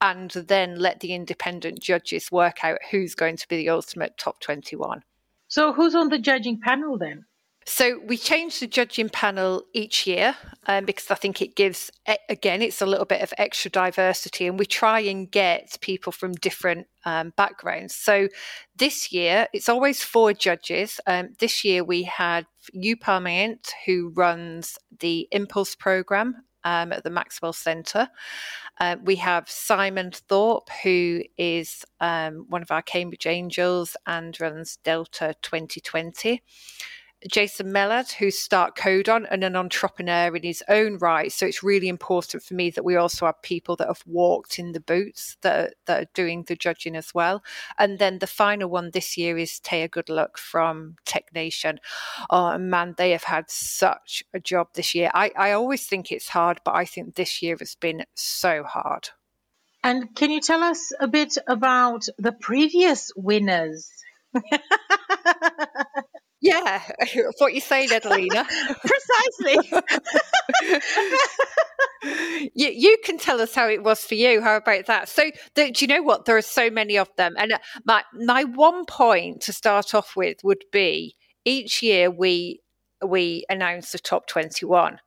and 0.00 0.30
then 0.30 0.76
let 0.76 1.00
the 1.00 1.14
independent 1.14 1.80
judges 1.80 2.30
work 2.30 2.62
out 2.62 2.78
who's 2.90 3.14
going 3.14 3.36
to 3.38 3.48
be 3.48 3.56
the 3.56 3.70
ultimate 3.70 4.16
top 4.18 4.40
twenty-one. 4.40 5.02
So, 5.48 5.72
who's 5.72 5.94
on 5.94 6.10
the 6.10 6.18
judging 6.18 6.60
panel 6.60 6.96
then? 6.96 7.24
So 7.66 8.00
we 8.06 8.16
change 8.16 8.58
the 8.58 8.66
judging 8.66 9.10
panel 9.10 9.64
each 9.74 10.06
year 10.06 10.34
um, 10.66 10.86
because 10.86 11.10
I 11.10 11.14
think 11.14 11.42
it 11.42 11.54
gives, 11.54 11.90
again, 12.28 12.62
it's 12.62 12.80
a 12.80 12.86
little 12.86 13.04
bit 13.04 13.22
of 13.22 13.32
extra 13.36 13.70
diversity, 13.70 14.46
and 14.46 14.58
we 14.58 14.66
try 14.66 15.00
and 15.00 15.30
get 15.30 15.76
people 15.80 16.10
from 16.10 16.32
different 16.32 16.86
um, 17.04 17.32
backgrounds. 17.36 17.94
So 17.94 18.28
this 18.76 19.12
year, 19.12 19.46
it's 19.52 19.68
always 19.68 20.02
four 20.02 20.32
judges. 20.32 21.00
Um, 21.06 21.30
this 21.38 21.64
year, 21.64 21.84
we 21.84 22.04
had 22.04 22.46
Parmient, 22.74 23.70
who 23.84 24.12
runs 24.16 24.78
the 24.98 25.28
Impulse 25.30 25.74
program 25.74 26.44
um, 26.64 26.92
at 26.92 27.04
the 27.04 27.10
Maxwell 27.10 27.52
Centre. 27.52 28.08
Uh, 28.78 28.96
we 29.02 29.16
have 29.16 29.48
Simon 29.48 30.10
Thorpe, 30.10 30.70
who 30.82 31.22
is 31.36 31.84
um, 32.00 32.46
one 32.48 32.62
of 32.62 32.70
our 32.70 32.82
Cambridge 32.82 33.26
Angels 33.26 33.96
and 34.06 34.38
runs 34.40 34.76
Delta 34.82 35.34
2020. 35.42 36.42
Jason 37.28 37.70
Mellad, 37.70 38.12
who's 38.12 38.38
Start 38.38 38.76
Codon 38.76 39.26
and 39.30 39.44
an 39.44 39.54
entrepreneur 39.54 40.34
in 40.34 40.42
his 40.42 40.62
own 40.68 40.96
right. 40.98 41.30
So 41.30 41.44
it's 41.46 41.62
really 41.62 41.88
important 41.88 42.42
for 42.42 42.54
me 42.54 42.70
that 42.70 42.84
we 42.84 42.96
also 42.96 43.26
have 43.26 43.42
people 43.42 43.76
that 43.76 43.88
have 43.88 44.02
walked 44.06 44.58
in 44.58 44.72
the 44.72 44.80
boots 44.80 45.36
that 45.42 45.58
are, 45.58 45.72
that 45.86 46.02
are 46.02 46.10
doing 46.14 46.44
the 46.44 46.56
judging 46.56 46.96
as 46.96 47.14
well. 47.14 47.42
And 47.78 47.98
then 47.98 48.20
the 48.20 48.26
final 48.26 48.70
one 48.70 48.90
this 48.92 49.18
year 49.18 49.36
is 49.36 49.60
Taya 49.62 49.90
Goodluck 49.90 50.38
from 50.38 50.96
Tech 51.04 51.26
Nation. 51.34 51.78
Oh 52.30 52.56
man, 52.56 52.94
they 52.96 53.10
have 53.10 53.24
had 53.24 53.50
such 53.50 54.24
a 54.32 54.40
job 54.40 54.68
this 54.74 54.94
year. 54.94 55.10
I, 55.12 55.30
I 55.36 55.52
always 55.52 55.86
think 55.86 56.10
it's 56.10 56.28
hard, 56.28 56.60
but 56.64 56.74
I 56.74 56.86
think 56.86 57.14
this 57.14 57.42
year 57.42 57.56
has 57.58 57.74
been 57.74 58.04
so 58.14 58.62
hard. 58.62 59.10
And 59.82 60.14
can 60.14 60.30
you 60.30 60.40
tell 60.40 60.62
us 60.62 60.92
a 61.00 61.08
bit 61.08 61.36
about 61.46 62.06
the 62.18 62.32
previous 62.32 63.10
winners? 63.16 63.90
Yeah, 66.40 66.82
what 67.38 67.54
you 67.54 67.60
saying, 67.60 67.92
Adelina. 67.92 68.46
Precisely. 68.84 69.72
you, 72.54 72.68
you 72.70 72.96
can 73.04 73.18
tell 73.18 73.40
us 73.40 73.54
how 73.54 73.68
it 73.68 73.82
was 73.82 74.04
for 74.04 74.14
you. 74.14 74.40
How 74.40 74.56
about 74.56 74.86
that? 74.86 75.08
So, 75.08 75.30
the, 75.54 75.70
do 75.70 75.84
you 75.84 75.88
know 75.88 76.02
what? 76.02 76.24
There 76.24 76.36
are 76.36 76.42
so 76.42 76.70
many 76.70 76.96
of 76.96 77.08
them, 77.16 77.34
and 77.38 77.52
uh, 77.52 77.58
my 77.84 78.02
my 78.14 78.44
one 78.44 78.84
point 78.86 79.42
to 79.42 79.52
start 79.52 79.94
off 79.94 80.16
with 80.16 80.38
would 80.42 80.64
be 80.72 81.16
each 81.44 81.82
year 81.82 82.10
we 82.10 82.60
we 83.04 83.44
announce 83.50 83.92
the 83.92 83.98
top 83.98 84.26
twenty 84.26 84.64
one, 84.64 84.98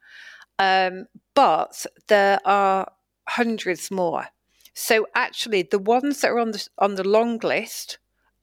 um, 0.59 1.05
but 1.35 1.85
there 2.09 2.39
are 2.45 2.91
hundreds 3.29 3.89
more. 3.89 4.27
So 4.75 5.07
actually, 5.15 5.63
the 5.63 5.79
ones 5.79 6.21
that 6.21 6.31
are 6.31 6.39
on 6.39 6.51
the 6.51 6.67
on 6.77 6.95
the 6.95 7.07
long 7.07 7.39
list 7.39 7.97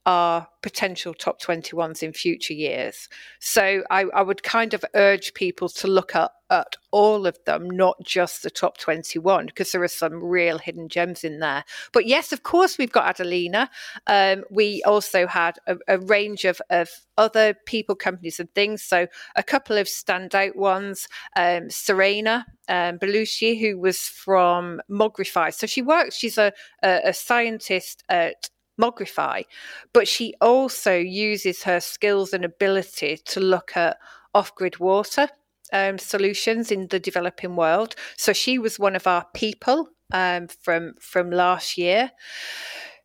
are 0.05 0.47
potential 0.63 1.13
top 1.13 1.41
21s 1.41 2.01
in 2.01 2.13
future 2.13 2.53
years. 2.53 3.07
So 3.39 3.83
I, 3.89 4.05
I 4.13 4.21
would 4.21 4.41
kind 4.41 4.73
of 4.73 4.83
urge 4.95 5.33
people 5.33 5.69
to 5.69 5.87
look 5.87 6.15
at, 6.15 6.31
at 6.49 6.75
all 6.91 7.27
of 7.27 7.37
them, 7.45 7.69
not 7.69 7.97
just 8.03 8.41
the 8.41 8.49
top 8.49 8.77
21, 8.77 9.47
because 9.47 9.71
there 9.71 9.83
are 9.83 9.87
some 9.87 10.23
real 10.23 10.57
hidden 10.57 10.89
gems 10.89 11.23
in 11.23 11.39
there. 11.39 11.63
But 11.93 12.07
yes, 12.07 12.31
of 12.31 12.41
course, 12.43 12.77
we've 12.77 12.91
got 12.91 13.07
Adelina. 13.09 13.69
Um, 14.07 14.43
we 14.49 14.81
also 14.83 15.27
had 15.27 15.57
a, 15.67 15.77
a 15.87 15.99
range 15.99 16.45
of, 16.45 16.61
of 16.71 16.89
other 17.17 17.55
people, 17.65 17.95
companies, 17.95 18.39
and 18.39 18.51
things. 18.55 18.81
So 18.81 19.07
a 19.35 19.43
couple 19.43 19.77
of 19.77 19.87
standout 19.87 20.55
ones 20.55 21.07
um, 21.35 21.69
Serena 21.69 22.45
um, 22.67 22.97
Belushi, 22.97 23.59
who 23.59 23.77
was 23.77 23.99
from 23.99 24.81
Mogrify. 24.89 25.53
So 25.53 25.67
she 25.67 25.81
works, 25.81 26.15
she's 26.15 26.37
a, 26.37 26.53
a, 26.83 27.01
a 27.05 27.13
scientist 27.13 28.03
at 28.09 28.49
Mogrify, 28.81 29.45
but 29.93 30.07
she 30.07 30.33
also 30.41 30.95
uses 30.95 31.63
her 31.63 31.79
skills 31.79 32.33
and 32.33 32.43
ability 32.43 33.17
to 33.25 33.39
look 33.39 33.71
at 33.75 33.97
off 34.33 34.55
grid 34.55 34.79
water 34.79 35.29
um, 35.73 35.97
solutions 35.97 36.71
in 36.71 36.87
the 36.87 36.99
developing 36.99 37.55
world. 37.55 37.95
So 38.17 38.33
she 38.33 38.57
was 38.57 38.79
one 38.79 38.95
of 38.95 39.07
our 39.07 39.25
people 39.33 39.89
um, 40.13 40.47
from 40.47 40.95
from 40.99 41.31
last 41.31 41.77
year. 41.77 42.11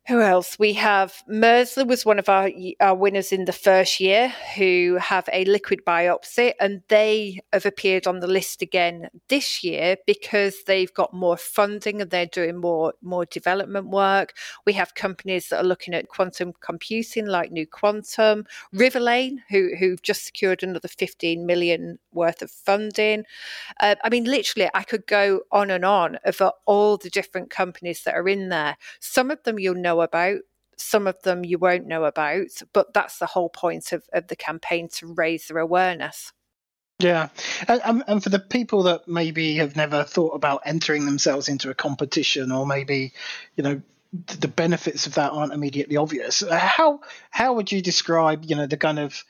Who 0.07 0.21
else? 0.21 0.57
We 0.57 0.71
have 0.73 1.21
Mursla 1.29 1.85
was 1.85 2.05
one 2.05 2.17
of 2.17 2.29
our, 2.29 2.49
our 2.79 2.95
winners 2.95 3.33
in 3.33 3.43
the 3.43 3.51
first 3.51 3.99
year 3.99 4.29
who 4.55 4.97
have 5.01 5.27
a 5.33 5.43
liquid 5.43 5.81
biopsy, 5.85 6.53
and 6.61 6.81
they 6.87 7.41
have 7.51 7.65
appeared 7.65 8.07
on 8.07 8.21
the 8.21 8.27
list 8.27 8.61
again 8.61 9.09
this 9.27 9.65
year 9.65 9.97
because 10.07 10.63
they've 10.63 10.93
got 10.93 11.13
more 11.13 11.35
funding 11.35 12.01
and 12.01 12.09
they're 12.09 12.25
doing 12.25 12.55
more 12.55 12.93
more 13.01 13.25
development 13.25 13.89
work. 13.89 14.33
We 14.65 14.71
have 14.73 14.95
companies 14.95 15.49
that 15.49 15.59
are 15.59 15.67
looking 15.67 15.93
at 15.93 16.07
quantum 16.07 16.53
computing, 16.61 17.25
like 17.25 17.51
Nu 17.51 17.65
Quantum, 17.65 18.45
Riverlane, 18.73 19.39
who 19.49 19.71
who've 19.77 20.01
just 20.01 20.23
secured 20.23 20.63
another 20.63 20.87
15 20.87 21.45
million 21.45 21.99
worth 22.13 22.41
of 22.41 22.49
funding. 22.49 23.25
Uh, 23.81 23.95
I 24.01 24.09
mean, 24.09 24.23
literally, 24.23 24.69
I 24.73 24.83
could 24.83 25.05
go 25.05 25.41
on 25.51 25.69
and 25.69 25.83
on 25.83 26.17
about 26.23 26.55
all 26.65 26.95
the 26.95 27.09
different 27.09 27.49
companies 27.49 28.03
that 28.03 28.15
are 28.15 28.29
in 28.29 28.47
there. 28.47 28.77
Some 29.01 29.31
of 29.31 29.43
them 29.43 29.59
you'll 29.59 29.75
know 29.75 29.96
know 29.97 30.01
about. 30.01 30.39
Some 30.77 31.07
of 31.07 31.21
them 31.23 31.43
you 31.43 31.57
won't 31.57 31.87
know 31.87 32.03
about, 32.03 32.61
but 32.71 32.93
that's 32.93 33.17
the 33.17 33.25
whole 33.25 33.49
point 33.49 33.91
of, 33.93 34.03
of 34.13 34.27
the 34.27 34.35
campaign 34.35 34.89
to 34.93 35.13
raise 35.13 35.47
their 35.47 35.57
awareness. 35.57 36.31
Yeah, 36.99 37.29
and, 37.67 38.03
and 38.07 38.23
for 38.23 38.29
the 38.29 38.39
people 38.39 38.83
that 38.83 39.07
maybe 39.07 39.55
have 39.57 39.75
never 39.75 40.03
thought 40.03 40.31
about 40.31 40.61
entering 40.65 41.05
themselves 41.05 41.47
into 41.47 41.69
a 41.69 41.75
competition, 41.75 42.51
or 42.51 42.65
maybe, 42.65 43.13
you 43.55 43.63
know, 43.63 43.81
the 44.39 44.47
benefits 44.47 45.05
of 45.05 45.15
that 45.15 45.31
aren't 45.31 45.53
immediately 45.53 45.97
obvious. 45.97 46.41
Uh, 46.41 46.57
how 46.57 47.01
how 47.29 47.53
would 47.53 47.71
you 47.71 47.81
describe, 47.81 48.45
you 48.45 48.55
know, 48.55 48.65
the 48.65 48.77
kind 48.77 48.99
of 48.99 49.23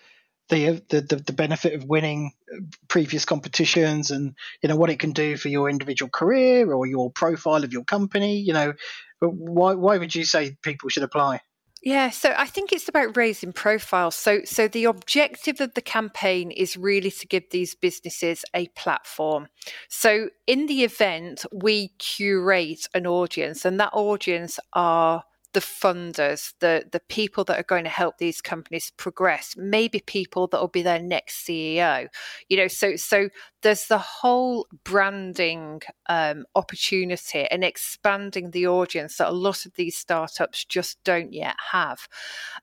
the, 0.49 0.81
the 0.87 1.01
the 1.01 1.33
benefit 1.33 1.73
of 1.73 1.83
winning 1.83 2.31
uh, 2.53 2.59
previous 2.87 3.25
competitions 3.25 4.11
and 4.11 4.35
you 4.61 4.69
know 4.69 4.75
what 4.75 4.89
it 4.89 4.99
can 4.99 5.11
do 5.11 5.35
for 5.35 5.49
your 5.49 5.69
individual 5.69 6.09
career 6.09 6.71
or 6.71 6.85
your 6.85 7.11
profile 7.11 7.63
of 7.63 7.73
your 7.73 7.83
company 7.83 8.37
you 8.37 8.53
know 8.53 8.73
why 9.19 9.73
why 9.73 9.97
would 9.97 10.13
you 10.13 10.25
say 10.25 10.55
people 10.61 10.89
should 10.89 11.03
apply 11.03 11.41
yeah, 11.83 12.09
so 12.09 12.33
I 12.35 12.47
think 12.47 12.73
it's 12.73 12.89
about 12.89 13.15
raising 13.15 13.53
profiles. 13.53 14.15
So 14.15 14.41
so 14.45 14.67
the 14.67 14.85
objective 14.85 15.61
of 15.61 15.73
the 15.73 15.81
campaign 15.81 16.51
is 16.51 16.75
really 16.75 17.11
to 17.11 17.27
give 17.27 17.43
these 17.51 17.75
businesses 17.75 18.43
a 18.53 18.67
platform. 18.69 19.47
So 19.87 20.29
in 20.47 20.65
the 20.65 20.83
event 20.83 21.45
we 21.53 21.89
curate 21.99 22.87
an 22.93 23.05
audience 23.05 23.63
and 23.63 23.79
that 23.79 23.93
audience 23.93 24.59
are 24.73 25.23
the 25.53 25.59
funders, 25.59 26.53
the 26.59 26.85
the 26.91 26.99
people 27.09 27.43
that 27.45 27.59
are 27.59 27.63
going 27.63 27.83
to 27.83 27.89
help 27.89 28.17
these 28.17 28.41
companies 28.41 28.91
progress, 28.97 29.55
maybe 29.57 29.99
people 29.99 30.47
that 30.47 30.59
will 30.59 30.67
be 30.67 30.81
their 30.81 31.01
next 31.01 31.45
CEO. 31.45 32.07
You 32.49 32.57
know, 32.57 32.67
so 32.67 32.95
so 32.95 33.29
there's 33.61 33.87
the 33.87 33.97
whole 33.97 34.67
branding 34.83 35.81
um, 36.07 36.45
opportunity 36.55 37.45
and 37.49 37.63
expanding 37.63 38.51
the 38.51 38.67
audience 38.67 39.17
that 39.17 39.29
a 39.29 39.31
lot 39.31 39.65
of 39.65 39.73
these 39.73 39.97
startups 39.97 40.63
just 40.63 41.03
don't 41.03 41.33
yet 41.33 41.55
have. 41.71 42.07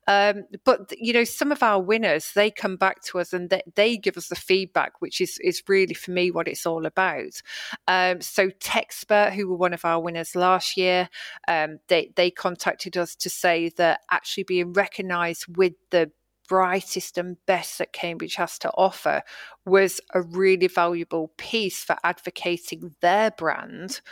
Um, 0.06 0.44
but 0.64 0.92
you 0.98 1.12
know, 1.12 1.24
some 1.24 1.52
of 1.52 1.62
our 1.62 1.82
winners 1.82 2.32
they 2.34 2.50
come 2.50 2.76
back 2.76 3.02
to 3.02 3.18
us 3.18 3.32
and 3.32 3.50
they, 3.50 3.62
they, 3.74 3.96
give 3.96 4.16
us 4.16 4.28
the 4.28 4.36
feedback, 4.36 5.00
which 5.00 5.20
is 5.20 5.38
is 5.42 5.62
really 5.68 5.94
for 5.94 6.10
me 6.10 6.30
what 6.30 6.48
it's 6.48 6.66
all 6.66 6.86
about. 6.86 7.42
Um, 7.88 8.20
so 8.20 8.50
Techspert, 8.50 9.32
who 9.32 9.48
were 9.48 9.56
one 9.56 9.72
of 9.72 9.84
our 9.84 10.00
winners 10.00 10.36
last 10.36 10.76
year, 10.76 11.08
um, 11.48 11.78
they 11.88 12.12
they 12.16 12.30
contacted 12.74 12.96
us 12.96 13.14
to 13.16 13.30
say 13.30 13.70
that 13.76 14.00
actually 14.10 14.44
being 14.44 14.72
recognised 14.72 15.44
with 15.56 15.74
the 15.90 16.10
brightest 16.46 17.16
and 17.16 17.38
best 17.46 17.78
that 17.78 17.94
Cambridge 17.94 18.34
has 18.34 18.58
to 18.58 18.70
offer 18.72 19.22
was 19.64 19.98
a 20.12 20.20
really 20.20 20.66
valuable 20.66 21.32
piece 21.38 21.82
for 21.82 21.96
advocating 22.04 22.94
their 23.00 23.30
brand. 23.30 24.02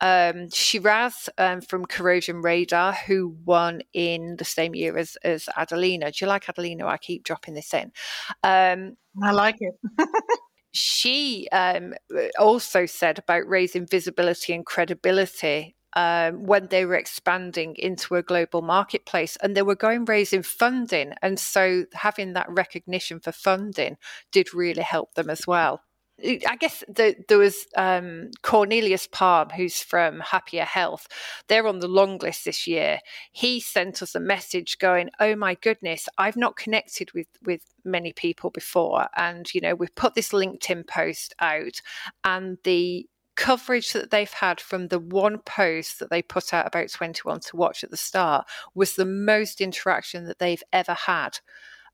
Um, 0.00 0.48
Shiraz 0.50 1.28
um, 1.38 1.60
from 1.60 1.86
Corrosion 1.86 2.40
Radar, 2.40 2.92
who 2.92 3.34
won 3.44 3.82
in 3.92 4.36
the 4.36 4.44
same 4.44 4.76
year 4.76 4.96
as, 4.96 5.16
as 5.24 5.48
Adelina. 5.56 6.12
Do 6.12 6.24
you 6.24 6.28
like 6.28 6.48
Adelina? 6.48 6.86
I 6.86 6.98
keep 6.98 7.24
dropping 7.24 7.54
this 7.54 7.74
in. 7.74 7.90
Um, 8.44 8.96
I 9.20 9.32
like 9.32 9.56
it. 9.58 9.74
she 10.72 11.48
um, 11.50 11.94
also 12.38 12.86
said 12.86 13.18
about 13.18 13.48
raising 13.48 13.88
visibility 13.88 14.52
and 14.52 14.64
credibility 14.64 15.74
um, 15.94 16.44
when 16.44 16.68
they 16.68 16.84
were 16.84 16.94
expanding 16.94 17.76
into 17.76 18.14
a 18.14 18.22
global 18.22 18.62
marketplace 18.62 19.36
and 19.42 19.56
they 19.56 19.62
were 19.62 19.74
going 19.74 20.04
raising 20.04 20.42
funding. 20.42 21.12
And 21.22 21.38
so 21.38 21.84
having 21.92 22.32
that 22.32 22.48
recognition 22.48 23.20
for 23.20 23.32
funding 23.32 23.96
did 24.30 24.54
really 24.54 24.82
help 24.82 25.14
them 25.14 25.30
as 25.30 25.46
well. 25.46 25.82
I 26.24 26.56
guess 26.58 26.84
the, 26.88 27.16
there 27.28 27.38
was 27.38 27.66
um, 27.76 28.30
Cornelius 28.42 29.08
Palm, 29.10 29.48
who's 29.48 29.82
from 29.82 30.20
Happier 30.20 30.64
Health. 30.64 31.08
They're 31.48 31.66
on 31.66 31.80
the 31.80 31.88
long 31.88 32.18
list 32.18 32.44
this 32.44 32.66
year. 32.66 33.00
He 33.32 33.60
sent 33.60 34.02
us 34.02 34.14
a 34.14 34.20
message 34.20 34.78
going, 34.78 35.10
"Oh 35.18 35.34
my 35.34 35.54
goodness, 35.54 36.08
I've 36.18 36.36
not 36.36 36.56
connected 36.56 37.12
with 37.12 37.26
with 37.44 37.62
many 37.84 38.12
people 38.12 38.50
before, 38.50 39.08
and 39.16 39.52
you 39.52 39.60
know 39.60 39.74
we've 39.74 39.94
put 39.94 40.14
this 40.14 40.28
LinkedIn 40.28 40.86
post 40.86 41.34
out, 41.40 41.80
and 42.24 42.58
the 42.62 43.08
coverage 43.36 43.92
that 43.92 44.10
they've 44.10 44.32
had 44.32 44.60
from 44.60 44.88
the 44.88 44.98
one 44.98 45.38
post 45.38 45.98
that 45.98 46.10
they 46.10 46.22
put 46.22 46.52
out 46.52 46.66
about 46.66 46.90
21 46.90 47.40
to 47.40 47.56
watch 47.56 47.82
at 47.82 47.90
the 47.90 47.96
start 47.96 48.46
was 48.74 48.94
the 48.94 49.04
most 49.04 49.60
interaction 49.60 50.26
that 50.26 50.38
they've 50.38 50.62
ever 50.72 50.94
had. 50.94 51.38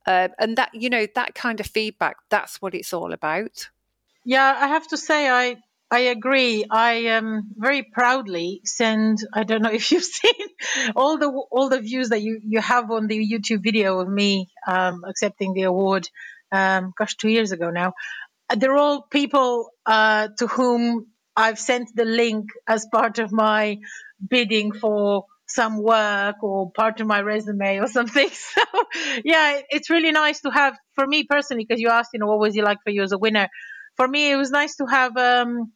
Um, 0.07 0.31
and 0.39 0.57
that, 0.57 0.71
you 0.73 0.91
know, 0.91 1.07
that 1.15 1.35
kind 1.35 1.61
of 1.61 1.67
feedback, 1.67 2.17
that's 2.31 2.63
what 2.63 2.75
it's 2.75 2.93
all 2.93 3.13
about. 3.13 3.69
Yeah, 4.25 4.57
I 4.59 4.69
have 4.69 4.89
to 4.89 4.97
say, 4.97 5.29
I 5.29 5.57
I 5.91 6.01
agree. 6.01 6.67
I 6.71 7.07
um, 7.09 7.49
very 7.57 7.83
proudly 7.83 8.61
send. 8.65 9.19
I 9.33 9.45
don't 9.45 9.63
know 9.63 9.71
if 9.73 9.91
you've 9.91 10.05
seen 10.05 10.49
all 10.95 11.19
the 11.19 11.29
all 11.29 11.69
the 11.69 11.81
views 11.81 12.11
that 12.11 12.21
you 12.21 12.41
you 12.45 12.61
have 12.61 12.91
on 12.91 13.07
the 13.07 13.19
YouTube 13.19 13.63
video 13.63 13.99
of 14.01 14.09
me 14.09 14.49
um, 14.67 15.05
accepting 15.07 15.55
the 15.55 15.63
award. 15.63 16.09
Um, 16.53 16.93
gosh, 16.97 17.17
two 17.17 17.29
years 17.29 17.53
ago 17.53 17.71
now. 17.71 17.95
They're 18.55 18.77
all 18.77 19.03
people 19.03 19.71
uh, 19.85 20.29
to 20.39 20.47
whom 20.47 21.09
I've 21.39 21.59
sent 21.59 21.89
the 21.95 22.05
link 22.05 22.47
as 22.69 22.87
part 22.93 23.21
of 23.21 23.31
my 23.33 23.79
bidding 24.29 24.73
for 24.73 25.25
some 25.47 25.81
work 25.83 26.43
or 26.43 26.73
part 26.73 27.01
of 27.01 27.07
my 27.07 27.21
resume 27.21 27.79
or 27.79 27.87
something. 27.99 28.29
So 28.29 28.63
yeah, 29.25 29.61
it's 29.71 29.89
really 29.89 30.11
nice 30.11 30.41
to 30.41 30.51
have 30.51 30.77
for 30.95 31.07
me 31.07 31.25
personally, 31.25 31.65
because 31.67 31.81
you 31.81 31.91
asked, 31.91 32.11
you 32.13 32.21
know, 32.21 32.27
what 32.27 32.41
was 32.41 32.57
it 32.57 32.65
like 32.65 32.79
for 32.85 32.91
you 32.91 33.03
as 33.03 33.13
a 33.13 33.19
winner? 33.19 33.49
For 33.97 34.07
me, 34.07 34.33
it 34.33 34.37
was 34.37 34.51
nice 34.51 34.77
to 34.77 34.87
have 34.87 35.17
um, 35.17 35.73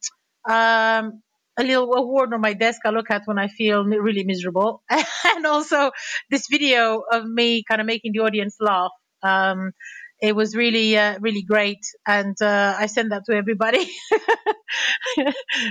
um, 0.47 1.21
a 1.57 1.63
little 1.63 1.93
award 1.93 2.33
on 2.33 2.41
my 2.41 2.53
desk 2.53 2.81
I 2.85 2.89
look 2.89 3.09
at 3.09 3.23
when 3.25 3.39
I 3.39 3.47
feel 3.47 3.85
really 3.85 4.23
miserable, 4.25 4.83
and 4.89 5.45
also 5.45 5.91
this 6.29 6.47
video 6.49 7.03
of 7.11 7.25
me 7.25 7.63
kind 7.63 7.79
of 7.81 7.87
making 7.87 8.11
the 8.13 8.19
audience 8.19 8.57
laugh. 8.59 8.91
Um, 9.21 9.71
it 10.23 10.35
was 10.35 10.55
really 10.55 10.97
uh, 10.97 11.19
really 11.19 11.43
great. 11.43 11.83
And 12.07 12.35
uh, 12.41 12.75
i 12.79 12.87
send 12.87 13.11
that 13.11 13.23
to 13.29 13.35
everybody. 13.35 13.85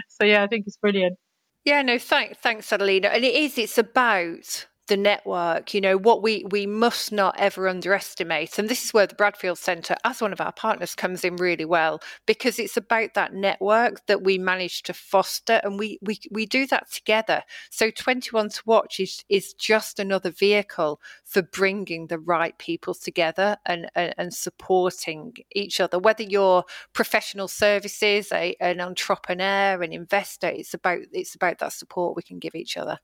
So 0.09 0.25
yeah 0.25 0.44
i 0.44 0.47
think 0.47 0.64
it's 0.68 0.76
brilliant. 0.76 1.18
Yeah 1.64 1.82
no 1.82 1.99
thanks 1.99 2.38
thanks 2.38 2.73
adelina. 2.73 3.09
And 3.09 3.25
it 3.25 3.35
is 3.35 3.59
it's 3.59 3.78
about 3.78 4.66
the 4.92 4.96
network 4.99 5.72
you 5.72 5.80
know 5.80 5.96
what 5.96 6.22
we 6.22 6.44
we 6.50 6.66
must 6.66 7.12
not 7.12 7.34
ever 7.38 7.66
underestimate. 7.66 8.58
And 8.58 8.68
this 8.68 8.84
is 8.84 8.92
where 8.92 9.06
the 9.06 9.14
bradfield 9.14 9.56
centre 9.56 9.96
as 10.04 10.20
one 10.20 10.34
of 10.34 10.40
our 10.42 10.52
partners 10.52 10.94
comes 10.94 11.25
in 11.25 11.37
really 11.37 11.64
well 11.64 11.99
because 12.26 12.58
it's 12.58 12.76
about 12.76 13.14
that 13.14 13.32
network 13.32 14.04
that 14.04 14.22
we 14.22 14.37
manage 14.37 14.82
to 14.82 14.92
foster 14.92 15.62
and 15.64 15.78
we 15.78 15.99
we, 16.02 16.18
we 16.30 16.44
do 16.44 16.66
that 16.66 16.90
together. 16.90 17.42
So 17.70 17.90
21 17.90 18.50
to 18.50 18.62
watch 18.66 19.00
is 19.00 19.25
is 19.30 19.54
just 19.54 19.99
another 19.99 20.30
vehicle 20.30 21.00
for 21.25 21.40
bringing 21.40 22.08
the 22.08 22.18
right 22.18 22.58
people 22.58 22.92
together 22.92 23.56
and 23.64 23.90
and, 23.94 24.12
and 24.18 24.34
supporting 24.34 25.32
each 25.54 25.80
other. 25.80 25.99
Whether 25.99 26.25
you're 26.25 26.64
professional 26.92 27.49
services 27.49 28.30
a, 28.30 28.54
an 28.61 28.82
entrepreneur 28.82 29.82
an 29.82 29.94
investor 29.94 30.49
it's 30.49 30.75
about 30.75 30.99
it's 31.12 31.34
about 31.34 31.61
that 31.61 31.72
support 31.72 32.14
we 32.14 32.22
can 32.22 32.38
give 32.38 32.54
each 32.54 32.76
other 32.76 32.99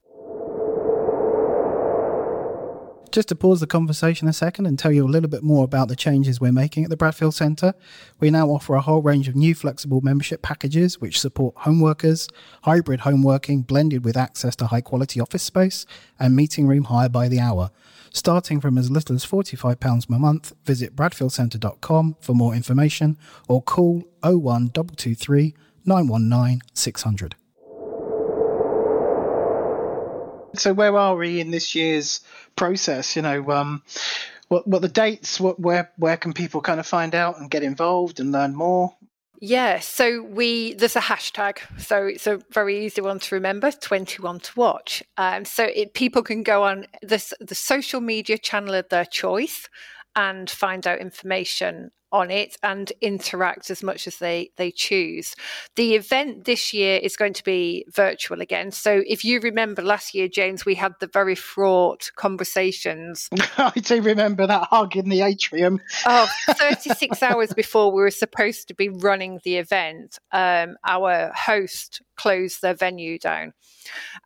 Just 3.18 3.30
to 3.30 3.34
pause 3.34 3.58
the 3.58 3.66
conversation 3.66 4.28
a 4.28 4.32
second 4.32 4.66
and 4.66 4.78
tell 4.78 4.92
you 4.92 5.04
a 5.04 5.10
little 5.10 5.28
bit 5.28 5.42
more 5.42 5.64
about 5.64 5.88
the 5.88 5.96
changes 5.96 6.40
we're 6.40 6.52
making 6.52 6.84
at 6.84 6.90
the 6.90 6.96
Bradfield 6.96 7.34
Centre, 7.34 7.74
we 8.20 8.30
now 8.30 8.46
offer 8.46 8.76
a 8.76 8.80
whole 8.80 9.02
range 9.02 9.26
of 9.26 9.34
new 9.34 9.56
flexible 9.56 10.00
membership 10.00 10.40
packages 10.40 11.00
which 11.00 11.18
support 11.18 11.56
home 11.56 11.80
workers, 11.80 12.28
hybrid 12.62 13.00
home 13.00 13.24
working 13.24 13.62
blended 13.62 14.04
with 14.04 14.16
access 14.16 14.54
to 14.54 14.66
high 14.66 14.82
quality 14.82 15.18
office 15.18 15.42
space, 15.42 15.84
and 16.20 16.36
meeting 16.36 16.68
room 16.68 16.84
hire 16.84 17.08
by 17.08 17.26
the 17.26 17.40
hour. 17.40 17.72
Starting 18.14 18.60
from 18.60 18.78
as 18.78 18.88
little 18.88 19.16
as 19.16 19.26
£45 19.26 20.08
per 20.08 20.16
month, 20.16 20.52
visit 20.64 20.94
bradfieldcentre.com 20.94 22.18
for 22.20 22.34
more 22.34 22.54
information 22.54 23.18
or 23.48 23.60
call 23.60 24.04
01223 24.22 25.56
919 25.84 26.60
600. 26.72 27.34
So 30.58 30.72
where 30.72 30.96
are 30.96 31.16
we 31.16 31.40
in 31.40 31.50
this 31.50 31.74
year's 31.74 32.20
process? 32.56 33.16
You 33.16 33.22
know, 33.22 33.50
um, 33.50 33.82
what 34.48 34.66
what 34.66 34.82
the 34.82 34.88
dates? 34.88 35.40
What 35.40 35.60
where 35.60 35.90
where 35.96 36.16
can 36.16 36.32
people 36.32 36.60
kind 36.60 36.80
of 36.80 36.86
find 36.86 37.14
out 37.14 37.38
and 37.38 37.50
get 37.50 37.62
involved 37.62 38.20
and 38.20 38.32
learn 38.32 38.54
more? 38.54 38.94
Yeah, 39.40 39.78
so 39.78 40.22
we 40.22 40.74
there's 40.74 40.96
a 40.96 41.00
hashtag, 41.00 41.58
so 41.80 42.06
it's 42.06 42.26
a 42.26 42.40
very 42.50 42.84
easy 42.84 43.00
one 43.00 43.20
to 43.20 43.34
remember. 43.34 43.70
Twenty 43.70 44.20
one 44.20 44.40
to 44.40 44.52
watch. 44.56 45.02
Um, 45.16 45.44
so 45.44 45.64
it, 45.64 45.94
people 45.94 46.22
can 46.22 46.42
go 46.42 46.64
on 46.64 46.86
this 47.02 47.32
the 47.40 47.54
social 47.54 48.00
media 48.00 48.36
channel 48.36 48.74
of 48.74 48.88
their 48.88 49.04
choice 49.04 49.68
and 50.16 50.50
find 50.50 50.86
out 50.86 50.98
information 50.98 51.92
on 52.12 52.30
it 52.30 52.56
and 52.62 52.92
interact 53.00 53.70
as 53.70 53.82
much 53.82 54.06
as 54.06 54.18
they 54.18 54.50
they 54.56 54.70
choose. 54.70 55.34
The 55.76 55.94
event 55.94 56.44
this 56.44 56.72
year 56.72 56.96
is 56.96 57.16
going 57.16 57.34
to 57.34 57.44
be 57.44 57.84
virtual 57.88 58.40
again. 58.40 58.70
So 58.70 59.02
if 59.06 59.24
you 59.24 59.40
remember 59.40 59.82
last 59.82 60.14
year, 60.14 60.28
James, 60.28 60.64
we 60.64 60.74
had 60.74 60.94
the 61.00 61.06
very 61.06 61.34
fraught 61.34 62.10
conversations. 62.16 63.28
I 63.58 63.70
do 63.70 64.00
remember 64.02 64.46
that 64.46 64.68
hug 64.70 64.96
in 64.96 65.08
the 65.08 65.22
atrium. 65.22 65.80
oh, 66.06 66.28
36 66.50 67.22
hours 67.22 67.52
before 67.52 67.92
we 67.92 68.02
were 68.02 68.10
supposed 68.10 68.68
to 68.68 68.74
be 68.74 68.88
running 68.88 69.40
the 69.44 69.56
event, 69.56 70.18
um, 70.32 70.76
our 70.86 71.32
host 71.34 72.02
closed 72.16 72.60
their 72.62 72.74
venue 72.74 73.18
down. 73.18 73.52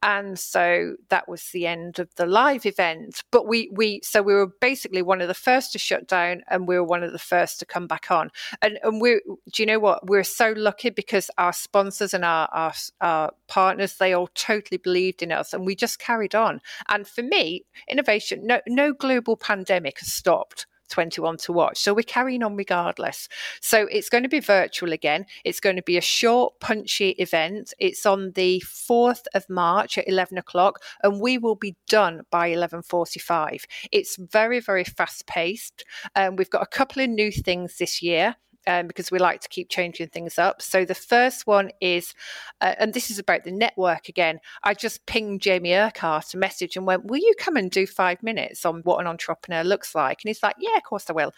And 0.02 0.38
so 0.38 0.96
that 1.10 1.28
was 1.28 1.50
the 1.52 1.66
end 1.66 1.98
of 1.98 2.08
the 2.16 2.26
live 2.26 2.66
event. 2.66 3.22
But 3.30 3.46
we 3.46 3.70
we 3.72 4.00
so 4.02 4.22
we 4.22 4.34
were 4.34 4.48
basically 4.60 5.02
one 5.02 5.20
of 5.20 5.28
the 5.28 5.34
first 5.34 5.72
to 5.72 5.78
shut 5.78 6.08
down 6.08 6.42
and 6.48 6.66
we 6.66 6.76
were 6.76 6.84
one 6.84 7.02
of 7.02 7.12
the 7.12 7.18
first 7.18 7.60
to 7.60 7.66
come 7.72 7.86
back 7.86 8.10
on. 8.10 8.30
And 8.60 8.78
and 8.82 9.00
we 9.00 9.20
do 9.52 9.62
you 9.62 9.66
know 9.66 9.78
what? 9.78 10.06
We're 10.06 10.24
so 10.24 10.54
lucky 10.56 10.90
because 10.90 11.30
our 11.38 11.52
sponsors 11.52 12.14
and 12.14 12.24
our, 12.24 12.48
our 12.52 12.74
our 13.00 13.32
partners, 13.48 13.96
they 13.96 14.12
all 14.12 14.28
totally 14.34 14.78
believed 14.78 15.22
in 15.22 15.32
us 15.32 15.52
and 15.52 15.66
we 15.66 15.74
just 15.74 15.98
carried 15.98 16.34
on. 16.34 16.60
And 16.88 17.06
for 17.06 17.22
me, 17.22 17.64
innovation, 17.88 18.46
no 18.46 18.60
no 18.66 18.92
global 18.92 19.36
pandemic 19.36 19.98
has 20.00 20.12
stopped 20.12 20.66
21 20.92 21.38
to 21.38 21.52
watch. 21.52 21.78
So 21.78 21.94
we're 21.94 22.02
carrying 22.02 22.42
on 22.42 22.54
regardless. 22.54 23.28
So 23.60 23.86
it's 23.90 24.08
going 24.08 24.22
to 24.22 24.28
be 24.28 24.40
virtual 24.40 24.92
again. 24.92 25.26
It's 25.44 25.58
going 25.58 25.76
to 25.76 25.82
be 25.82 25.96
a 25.96 26.02
short, 26.02 26.60
punchy 26.60 27.10
event. 27.10 27.72
It's 27.78 28.04
on 28.06 28.32
the 28.32 28.62
4th 28.66 29.24
of 29.34 29.48
March 29.48 29.96
at 29.98 30.06
11 30.06 30.38
o'clock, 30.38 30.82
and 31.02 31.20
we 31.20 31.38
will 31.38 31.56
be 31.56 31.74
done 31.88 32.22
by 32.30 32.50
11.45. 32.50 33.64
It's 33.90 34.16
very, 34.16 34.60
very 34.60 34.84
fast 34.84 35.26
paced. 35.26 35.84
Um, 36.14 36.36
we've 36.36 36.50
got 36.50 36.62
a 36.62 36.66
couple 36.66 37.02
of 37.02 37.08
new 37.08 37.32
things 37.32 37.78
this 37.78 38.02
year 38.02 38.36
um, 38.66 38.86
because 38.86 39.10
we 39.10 39.18
like 39.18 39.40
to 39.40 39.48
keep 39.48 39.68
changing 39.68 40.08
things 40.08 40.38
up. 40.38 40.62
So 40.62 40.84
the 40.84 40.94
first 40.94 41.46
one 41.46 41.70
is, 41.80 42.14
uh, 42.60 42.74
and 42.78 42.94
this 42.94 43.10
is 43.10 43.18
about 43.18 43.44
the 43.44 43.52
network 43.52 44.08
again. 44.08 44.40
I 44.62 44.74
just 44.74 45.04
pinged 45.06 45.42
Jamie 45.42 45.74
Urquhart 45.74 46.34
a 46.34 46.36
message 46.36 46.76
and 46.76 46.86
went, 46.86 47.04
"Will 47.04 47.18
you 47.18 47.34
come 47.38 47.56
and 47.56 47.70
do 47.70 47.86
five 47.86 48.22
minutes 48.22 48.64
on 48.64 48.82
what 48.82 49.00
an 49.00 49.06
entrepreneur 49.06 49.64
looks 49.64 49.94
like?" 49.94 50.22
And 50.22 50.28
he's 50.28 50.42
like, 50.42 50.56
"Yeah, 50.58 50.76
of 50.76 50.84
course 50.84 51.08
I 51.08 51.12
will." 51.12 51.32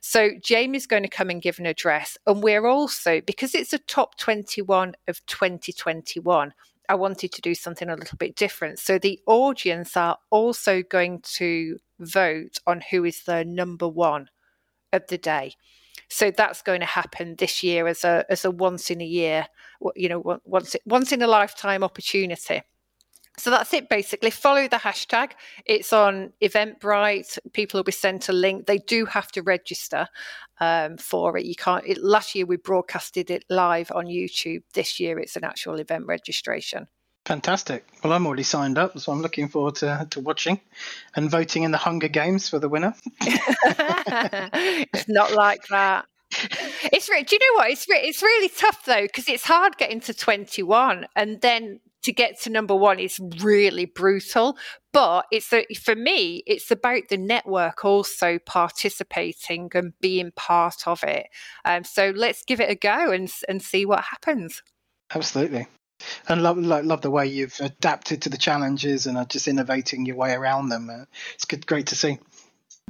So 0.00 0.30
Jamie's 0.42 0.86
going 0.86 1.02
to 1.02 1.08
come 1.08 1.30
and 1.30 1.42
give 1.42 1.58
an 1.58 1.66
address, 1.66 2.16
and 2.26 2.42
we're 2.42 2.66
also 2.66 3.20
because 3.20 3.54
it's 3.54 3.72
a 3.72 3.78
top 3.78 4.18
twenty-one 4.18 4.94
of 5.06 5.24
2021. 5.26 6.54
I 6.90 6.94
wanted 6.94 7.32
to 7.32 7.42
do 7.42 7.54
something 7.54 7.90
a 7.90 7.96
little 7.96 8.16
bit 8.16 8.34
different. 8.34 8.78
So 8.78 8.98
the 8.98 9.20
audience 9.26 9.96
are 9.96 10.16
also 10.30 10.82
going 10.82 11.20
to 11.34 11.78
vote 11.98 12.60
on 12.66 12.82
who 12.90 13.04
is 13.04 13.24
the 13.24 13.44
number 13.44 13.86
one 13.86 14.30
of 14.92 15.06
the 15.08 15.18
day. 15.18 15.54
So 16.08 16.30
that's 16.30 16.62
going 16.62 16.80
to 16.80 16.86
happen 16.86 17.36
this 17.36 17.62
year 17.62 17.86
as 17.86 18.04
a 18.04 18.24
as 18.30 18.44
a 18.44 18.50
once 18.50 18.90
in 18.90 19.00
a 19.00 19.06
year, 19.06 19.46
you 19.94 20.08
know, 20.08 20.40
once 20.44 20.74
once 20.86 21.12
in 21.12 21.22
a 21.22 21.26
lifetime 21.26 21.84
opportunity. 21.84 22.62
So 23.38 23.50
that's 23.50 23.72
it 23.72 23.88
basically. 23.88 24.30
Follow 24.30 24.66
the 24.66 24.76
hashtag. 24.76 25.32
It's 25.64 25.92
on 25.92 26.32
Eventbrite. 26.42 27.38
People 27.52 27.78
will 27.78 27.84
be 27.84 27.92
sent 27.92 28.28
a 28.28 28.32
link. 28.32 28.66
They 28.66 28.78
do 28.78 29.06
have 29.06 29.30
to 29.32 29.42
register 29.42 30.08
um, 30.60 30.96
for 30.96 31.38
it. 31.38 31.44
You 31.44 31.54
can't. 31.54 31.86
It, 31.86 32.02
last 32.02 32.34
year 32.34 32.46
we 32.46 32.56
broadcasted 32.56 33.30
it 33.30 33.44
live 33.48 33.92
on 33.94 34.06
YouTube. 34.06 34.62
This 34.74 34.98
year 34.98 35.20
it's 35.20 35.36
an 35.36 35.44
actual 35.44 35.76
event 35.76 36.06
registration. 36.06 36.88
Fantastic. 37.28 37.84
Well, 38.02 38.14
I'm 38.14 38.26
already 38.26 38.42
signed 38.42 38.78
up, 38.78 38.98
so 38.98 39.12
I'm 39.12 39.20
looking 39.20 39.48
forward 39.48 39.74
to, 39.76 40.06
to 40.12 40.20
watching 40.20 40.60
and 41.14 41.30
voting 41.30 41.62
in 41.62 41.72
the 41.72 41.76
Hunger 41.76 42.08
Games 42.08 42.48
for 42.48 42.58
the 42.58 42.70
winner. 42.70 42.94
it's 43.20 45.08
not 45.10 45.32
like 45.32 45.60
that. 45.68 46.06
It's 46.30 47.06
do 47.06 47.14
you 47.14 47.38
know 47.38 47.58
what? 47.58 47.70
It's 47.70 47.84
it's 47.86 48.22
really 48.22 48.48
tough 48.48 48.82
though 48.86 49.02
because 49.02 49.28
it's 49.28 49.44
hard 49.44 49.76
getting 49.76 50.00
to 50.00 50.14
21 50.14 51.06
and 51.16 51.38
then 51.42 51.80
to 52.04 52.12
get 52.14 52.40
to 52.42 52.50
number 52.50 52.74
one 52.74 52.98
is 52.98 53.20
really 53.40 53.84
brutal. 53.84 54.56
But 54.94 55.26
it's 55.30 55.52
a, 55.52 55.66
for 55.74 55.94
me, 55.94 56.42
it's 56.46 56.70
about 56.70 57.02
the 57.10 57.18
network 57.18 57.84
also 57.84 58.38
participating 58.38 59.68
and 59.74 59.92
being 60.00 60.32
part 60.34 60.88
of 60.88 61.04
it. 61.04 61.26
Um, 61.66 61.84
so 61.84 62.10
let's 62.16 62.42
give 62.42 62.58
it 62.58 62.70
a 62.70 62.74
go 62.74 63.12
and 63.12 63.30
and 63.50 63.60
see 63.60 63.84
what 63.84 64.04
happens. 64.04 64.62
Absolutely 65.14 65.66
and 66.28 66.42
love, 66.42 66.58
love, 66.58 66.84
love 66.84 67.00
the 67.00 67.10
way 67.10 67.26
you've 67.26 67.58
adapted 67.60 68.22
to 68.22 68.28
the 68.28 68.38
challenges 68.38 69.06
and 69.06 69.16
are 69.18 69.24
just 69.24 69.48
innovating 69.48 70.06
your 70.06 70.16
way 70.16 70.32
around 70.32 70.68
them. 70.68 70.90
Uh, 70.90 71.04
it's 71.34 71.44
good, 71.44 71.66
great 71.66 71.88
to 71.88 71.96
see. 71.96 72.18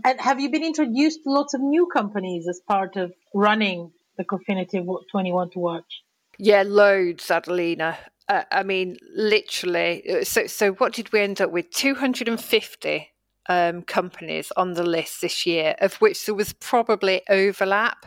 And 0.05 0.21
have 0.21 0.41
you 0.41 0.51
been 0.51 0.65
introduced 0.65 1.25
to 1.25 1.31
lots 1.31 1.55
of 1.55 1.61
new 1.61 1.87
companies 1.87 2.47
as 2.49 2.61
part 2.61 2.97
of 2.97 3.13
running 3.35 3.93
the 4.17 4.25
Cofinitive 4.25 4.87
21 5.11 5.51
to 5.51 5.59
Watch? 5.59 6.03
Yeah, 6.39 6.63
loads, 6.65 7.31
Adelina. 7.31 7.99
Uh, 8.29 8.45
I 8.51 8.63
mean, 8.63 8.97
literally. 9.15 10.09
Uh, 10.09 10.25
so, 10.25 10.47
so 10.47 10.73
what 10.73 10.93
did 10.93 11.13
we 11.13 11.21
end 11.21 11.41
up 11.41 11.51
with? 11.51 11.71
250 11.71 13.09
um, 13.49 13.83
companies 13.83 14.53
on 14.57 14.75
the 14.75 14.85
list 14.85 15.21
this 15.21 15.47
year, 15.47 15.75
of 15.81 15.95
which 15.95 16.27
there 16.27 16.35
was 16.35 16.53
probably 16.53 17.23
overlap 17.29 18.07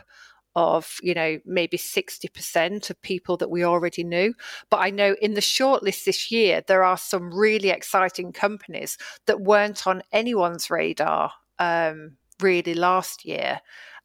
of 0.54 0.98
you 1.02 1.14
know 1.14 1.38
maybe 1.46 1.76
60% 1.76 2.90
of 2.90 3.02
people 3.02 3.36
that 3.38 3.50
we 3.50 3.64
already 3.64 4.04
knew. 4.04 4.34
But 4.70 4.78
i 4.78 4.90
know 4.90 5.16
in 5.20 5.34
the 5.34 5.40
shortlist 5.40 6.04
this 6.04 6.30
year 6.30 6.62
there 6.66 6.84
are 6.84 6.96
some 6.96 7.32
really 7.32 7.70
exciting 7.70 8.32
companies 8.32 8.98
that 9.26 9.40
weren't 9.40 9.86
on 9.86 10.02
anyone's 10.12 10.70
radar 10.70 11.32
um, 11.58 12.16
really 12.40 12.74
last 12.74 13.24
year. 13.24 13.60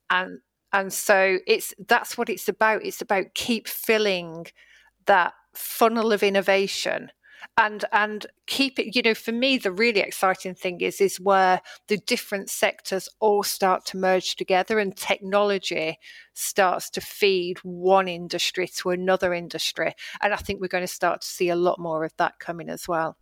And 0.09 0.39
and 0.73 0.91
so 0.91 1.39
it's 1.47 1.73
that's 1.87 2.17
what 2.17 2.29
it's 2.29 2.47
about. 2.47 2.85
It's 2.85 3.01
about 3.01 3.33
keep 3.33 3.67
filling 3.67 4.47
that 5.05 5.33
funnel 5.53 6.11
of 6.11 6.23
innovation 6.23 7.11
and 7.57 7.85
and 7.91 8.27
keep 8.45 8.79
it 8.79 8.95
you 8.95 9.01
know 9.01 9.13
for 9.13 9.31
me 9.31 9.57
the 9.57 9.71
really 9.71 9.99
exciting 9.99 10.53
thing 10.53 10.81
is 10.81 11.01
is 11.01 11.19
where 11.19 11.61
the 11.87 11.97
different 11.97 12.49
sectors 12.49 13.09
all 13.19 13.43
start 13.43 13.85
to 13.85 13.97
merge 13.97 14.35
together 14.35 14.79
and 14.79 14.95
technology 14.95 15.97
starts 16.33 16.89
to 16.89 17.01
feed 17.01 17.57
one 17.59 18.07
industry 18.07 18.67
to 18.67 18.89
another 18.89 19.33
industry. 19.33 19.93
And 20.21 20.33
i 20.33 20.37
think 20.37 20.61
we're 20.61 20.67
going 20.67 20.83
to 20.83 20.87
start 20.87 21.21
to 21.21 21.27
see 21.27 21.49
a 21.49 21.55
lot 21.55 21.79
more 21.79 22.03
of 22.03 22.13
that 22.17 22.39
coming 22.39 22.69
as 22.69 22.87
well. 22.87 23.17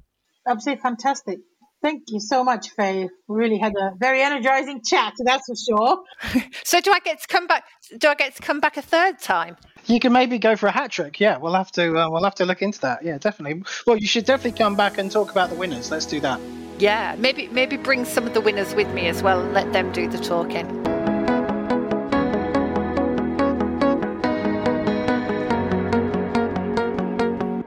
Absolutely 0.48 0.82
fantastic 0.82 1.40
Thank 1.82 2.04
you 2.08 2.20
so 2.20 2.44
much, 2.44 2.70
Faye. 2.70 3.10
We 3.28 3.38
really 3.38 3.60
had 3.60 3.74
a 3.80 3.92
very 4.00 4.22
energizing 4.22 4.82
chat, 4.84 5.14
that's 5.24 5.46
for 5.46 5.56
sure. 5.56 6.42
so, 6.64 6.82
do 6.82 6.92
I 6.92 7.00
get 7.00 7.22
to 7.22 7.28
come 7.28 7.46
back? 7.46 7.66
Do 7.98 8.08
I 8.08 8.16
get 8.16 8.36
to 8.36 8.42
come 8.42 8.60
back 8.60 8.78
a 8.78 8.82
third 8.82 9.20
time? 9.20 9.56
You 9.86 10.00
can 10.00 10.12
maybe 10.12 10.40
go 10.40 10.56
for 10.56 10.66
a 10.68 10.72
hat 10.72 10.92
trick. 10.92 11.20
Yeah, 11.20 11.38
we'll 11.38 11.54
have 11.54 11.72
to. 11.74 11.96
Uh, 11.96 12.10
we'll 12.10 12.24
have 12.24 12.36
to 12.36 12.46
look 12.46 12.64
into 12.64 12.82
that. 12.82 13.04
Yeah, 13.04 13.20
definitely. 13.20 13.64
Well, 13.86 13.98
you 13.98 14.08
should 14.08 14.26
definitely 14.26 14.58
come 14.58 14.76
back 14.76 14.98
and 14.98 15.12
talk 15.12 15.32
about 15.32 15.50
the 15.50 15.56
winners. 15.56 15.92
Let's 15.92 16.08
do 16.08 16.20
that. 16.22 16.40
Yeah, 16.80 17.16
maybe 17.20 17.48
maybe 17.50 17.78
bring 17.78 18.04
some 18.04 18.26
of 18.26 18.34
the 18.34 18.42
winners 18.42 18.74
with 18.74 18.92
me 18.94 19.08
as 19.08 19.22
well 19.22 19.40
and 19.40 19.54
let 19.54 19.72
them 19.72 19.92
do 19.92 20.10
the 20.10 20.18
talking. 20.18 20.66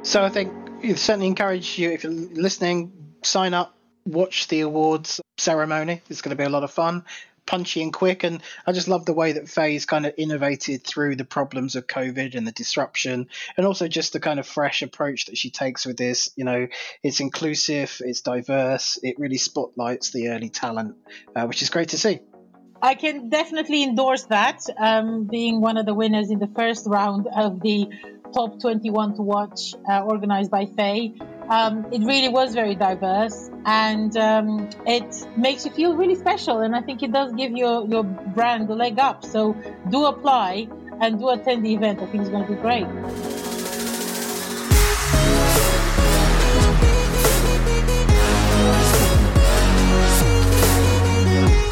So 0.03 0.25
I 0.25 0.29
think 0.29 0.53
we 0.83 0.95
certainly 0.95 1.27
encourage 1.29 1.79
you 1.79 1.91
if 1.91 2.03
you're 2.03 2.13
listening, 2.13 2.93
sign 3.23 3.55
up 3.55 3.78
watch 4.09 4.49
the 4.49 4.61
awards 4.61 5.21
ceremony. 5.37 6.03
It's 6.09 6.23
going 6.23 6.37
to 6.37 6.41
be 6.41 6.47
a 6.47 6.49
lot 6.49 6.65
of 6.65 6.71
fun. 6.71 7.05
punchy 7.49 7.83
and 7.83 7.93
quick. 7.93 8.25
And 8.25 8.43
I 8.67 8.73
just 8.73 8.89
love 8.89 9.07
the 9.07 9.15
way 9.15 9.33
that 9.33 9.49
Faye's 9.49 9.87
kind 9.87 10.07
of 10.07 10.13
innovated 10.17 10.85
through 10.85 11.17
the 11.17 11.25
problems 11.25 11.75
of 11.77 11.87
COVID 11.87 12.35
and 12.37 12.47
the 12.47 12.53
disruption, 12.53 13.27
and 13.57 13.67
also 13.67 13.89
just 13.89 14.13
the 14.13 14.21
kind 14.21 14.39
of 14.39 14.47
fresh 14.47 14.83
approach 14.83 15.27
that 15.27 15.39
she 15.39 15.51
takes 15.51 15.87
with 15.87 15.97
this. 15.97 16.29
You 16.37 16.45
know, 16.45 16.69
it's 17.03 17.21
inclusive, 17.21 18.01
it's 18.05 18.21
diverse, 18.21 18.99
it 19.03 19.19
really 19.19 19.39
spotlights 19.39 20.11
the 20.11 20.29
early 20.29 20.51
talent, 20.51 20.97
uh, 21.35 21.47
which 21.47 21.63
is 21.63 21.71
great 21.71 21.89
to 21.91 21.99
see. 21.99 22.21
I 22.81 22.95
can 22.95 23.29
definitely 23.29 23.83
endorse 23.83 24.25
that. 24.27 24.61
Um, 24.79 25.25
being 25.25 25.61
one 25.61 25.79
of 25.79 25.87
the 25.87 25.95
winners 25.95 26.31
in 26.31 26.39
the 26.39 26.47
first 26.55 26.87
round 26.87 27.27
of 27.35 27.61
the 27.61 27.89
top 28.33 28.61
21 28.61 29.17
to 29.17 29.23
watch 29.23 29.75
uh, 29.89 30.03
organized 30.03 30.51
by 30.51 30.67
Faye. 30.67 31.15
Um, 31.49 31.87
it 31.93 32.03
really 32.05 32.29
was 32.29 32.55
very 32.55 32.75
diverse 32.75 33.51
and 33.65 34.15
um, 34.17 34.69
it 34.87 35.27
makes 35.37 35.65
you 35.65 35.71
feel 35.71 35.97
really 35.97 36.15
special. 36.15 36.61
And 36.61 36.77
I 36.77 36.83
think 36.83 37.03
it 37.03 37.13
does 37.13 37.33
give 37.33 37.53
your, 37.53 37.87
your 37.87 38.05
brand 38.05 38.69
a 38.71 38.75
leg 38.75 38.99
up. 38.99 39.25
So 39.25 39.57
do 39.91 40.05
apply 40.07 40.69
and 41.01 41.19
do 41.19 41.31
attend 41.31 41.65
the 41.65 41.73
event. 41.73 42.01
I 42.01 42.07
think 42.07 42.23
it's 42.23 42.31
going 42.31 42.47
to 42.47 42.53
be 42.53 42.61
great. 42.61 42.87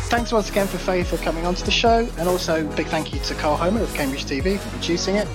Thanks 0.09 0.33
once 0.33 0.49
again 0.49 0.67
for 0.67 0.79
Faye 0.79 1.05
for 1.05 1.19
coming 1.19 1.45
onto 1.45 1.65
the 1.65 1.71
show, 1.71 2.09
and 2.19 2.29
also 2.29 2.67
big 2.75 2.87
thank 2.87 3.13
you 3.13 3.21
to 3.21 3.35
Carl 3.35 3.57
Homer 3.57 3.83
of 3.83 3.93
Cambridge 3.95 4.25
TV 4.25 4.59
for 4.59 4.71
producing 4.71 5.17
it. 5.17 5.29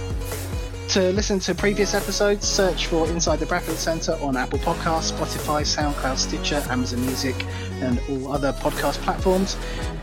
To 0.91 1.13
listen 1.13 1.39
to 1.39 1.55
previous 1.55 1.93
episodes, 1.93 2.45
search 2.45 2.87
for 2.87 3.07
Inside 3.07 3.39
the 3.39 3.45
Bradfield 3.45 3.77
Centre 3.77 4.17
on 4.21 4.35
Apple 4.35 4.59
Podcasts, 4.59 5.13
Spotify, 5.13 5.61
SoundCloud, 5.61 6.17
Stitcher, 6.17 6.61
Amazon 6.69 6.99
Music, 7.05 7.45
and 7.79 7.97
all 8.09 8.33
other 8.33 8.51
podcast 8.51 8.97
platforms. 8.97 9.55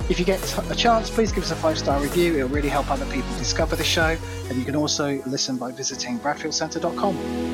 If 0.09 0.19
you 0.19 0.25
get 0.25 0.41
a 0.71 0.75
chance, 0.75 1.11
please 1.11 1.31
give 1.31 1.45
us 1.45 1.51
a 1.51 1.57
five 1.57 1.77
star 1.77 2.01
review. 2.01 2.37
It'll 2.37 2.49
really 2.49 2.71
help 2.71 2.91
other 2.91 3.05
people 3.13 3.29
discover 3.37 3.77
the 3.77 3.85
show. 3.85 4.17
And 4.49 4.59
you 4.59 4.65
can 4.65 4.77
also 4.77 5.23
listen 5.27 5.59
by 5.59 5.73
visiting 5.73 6.19
bradfieldcentre.com. 6.21 7.48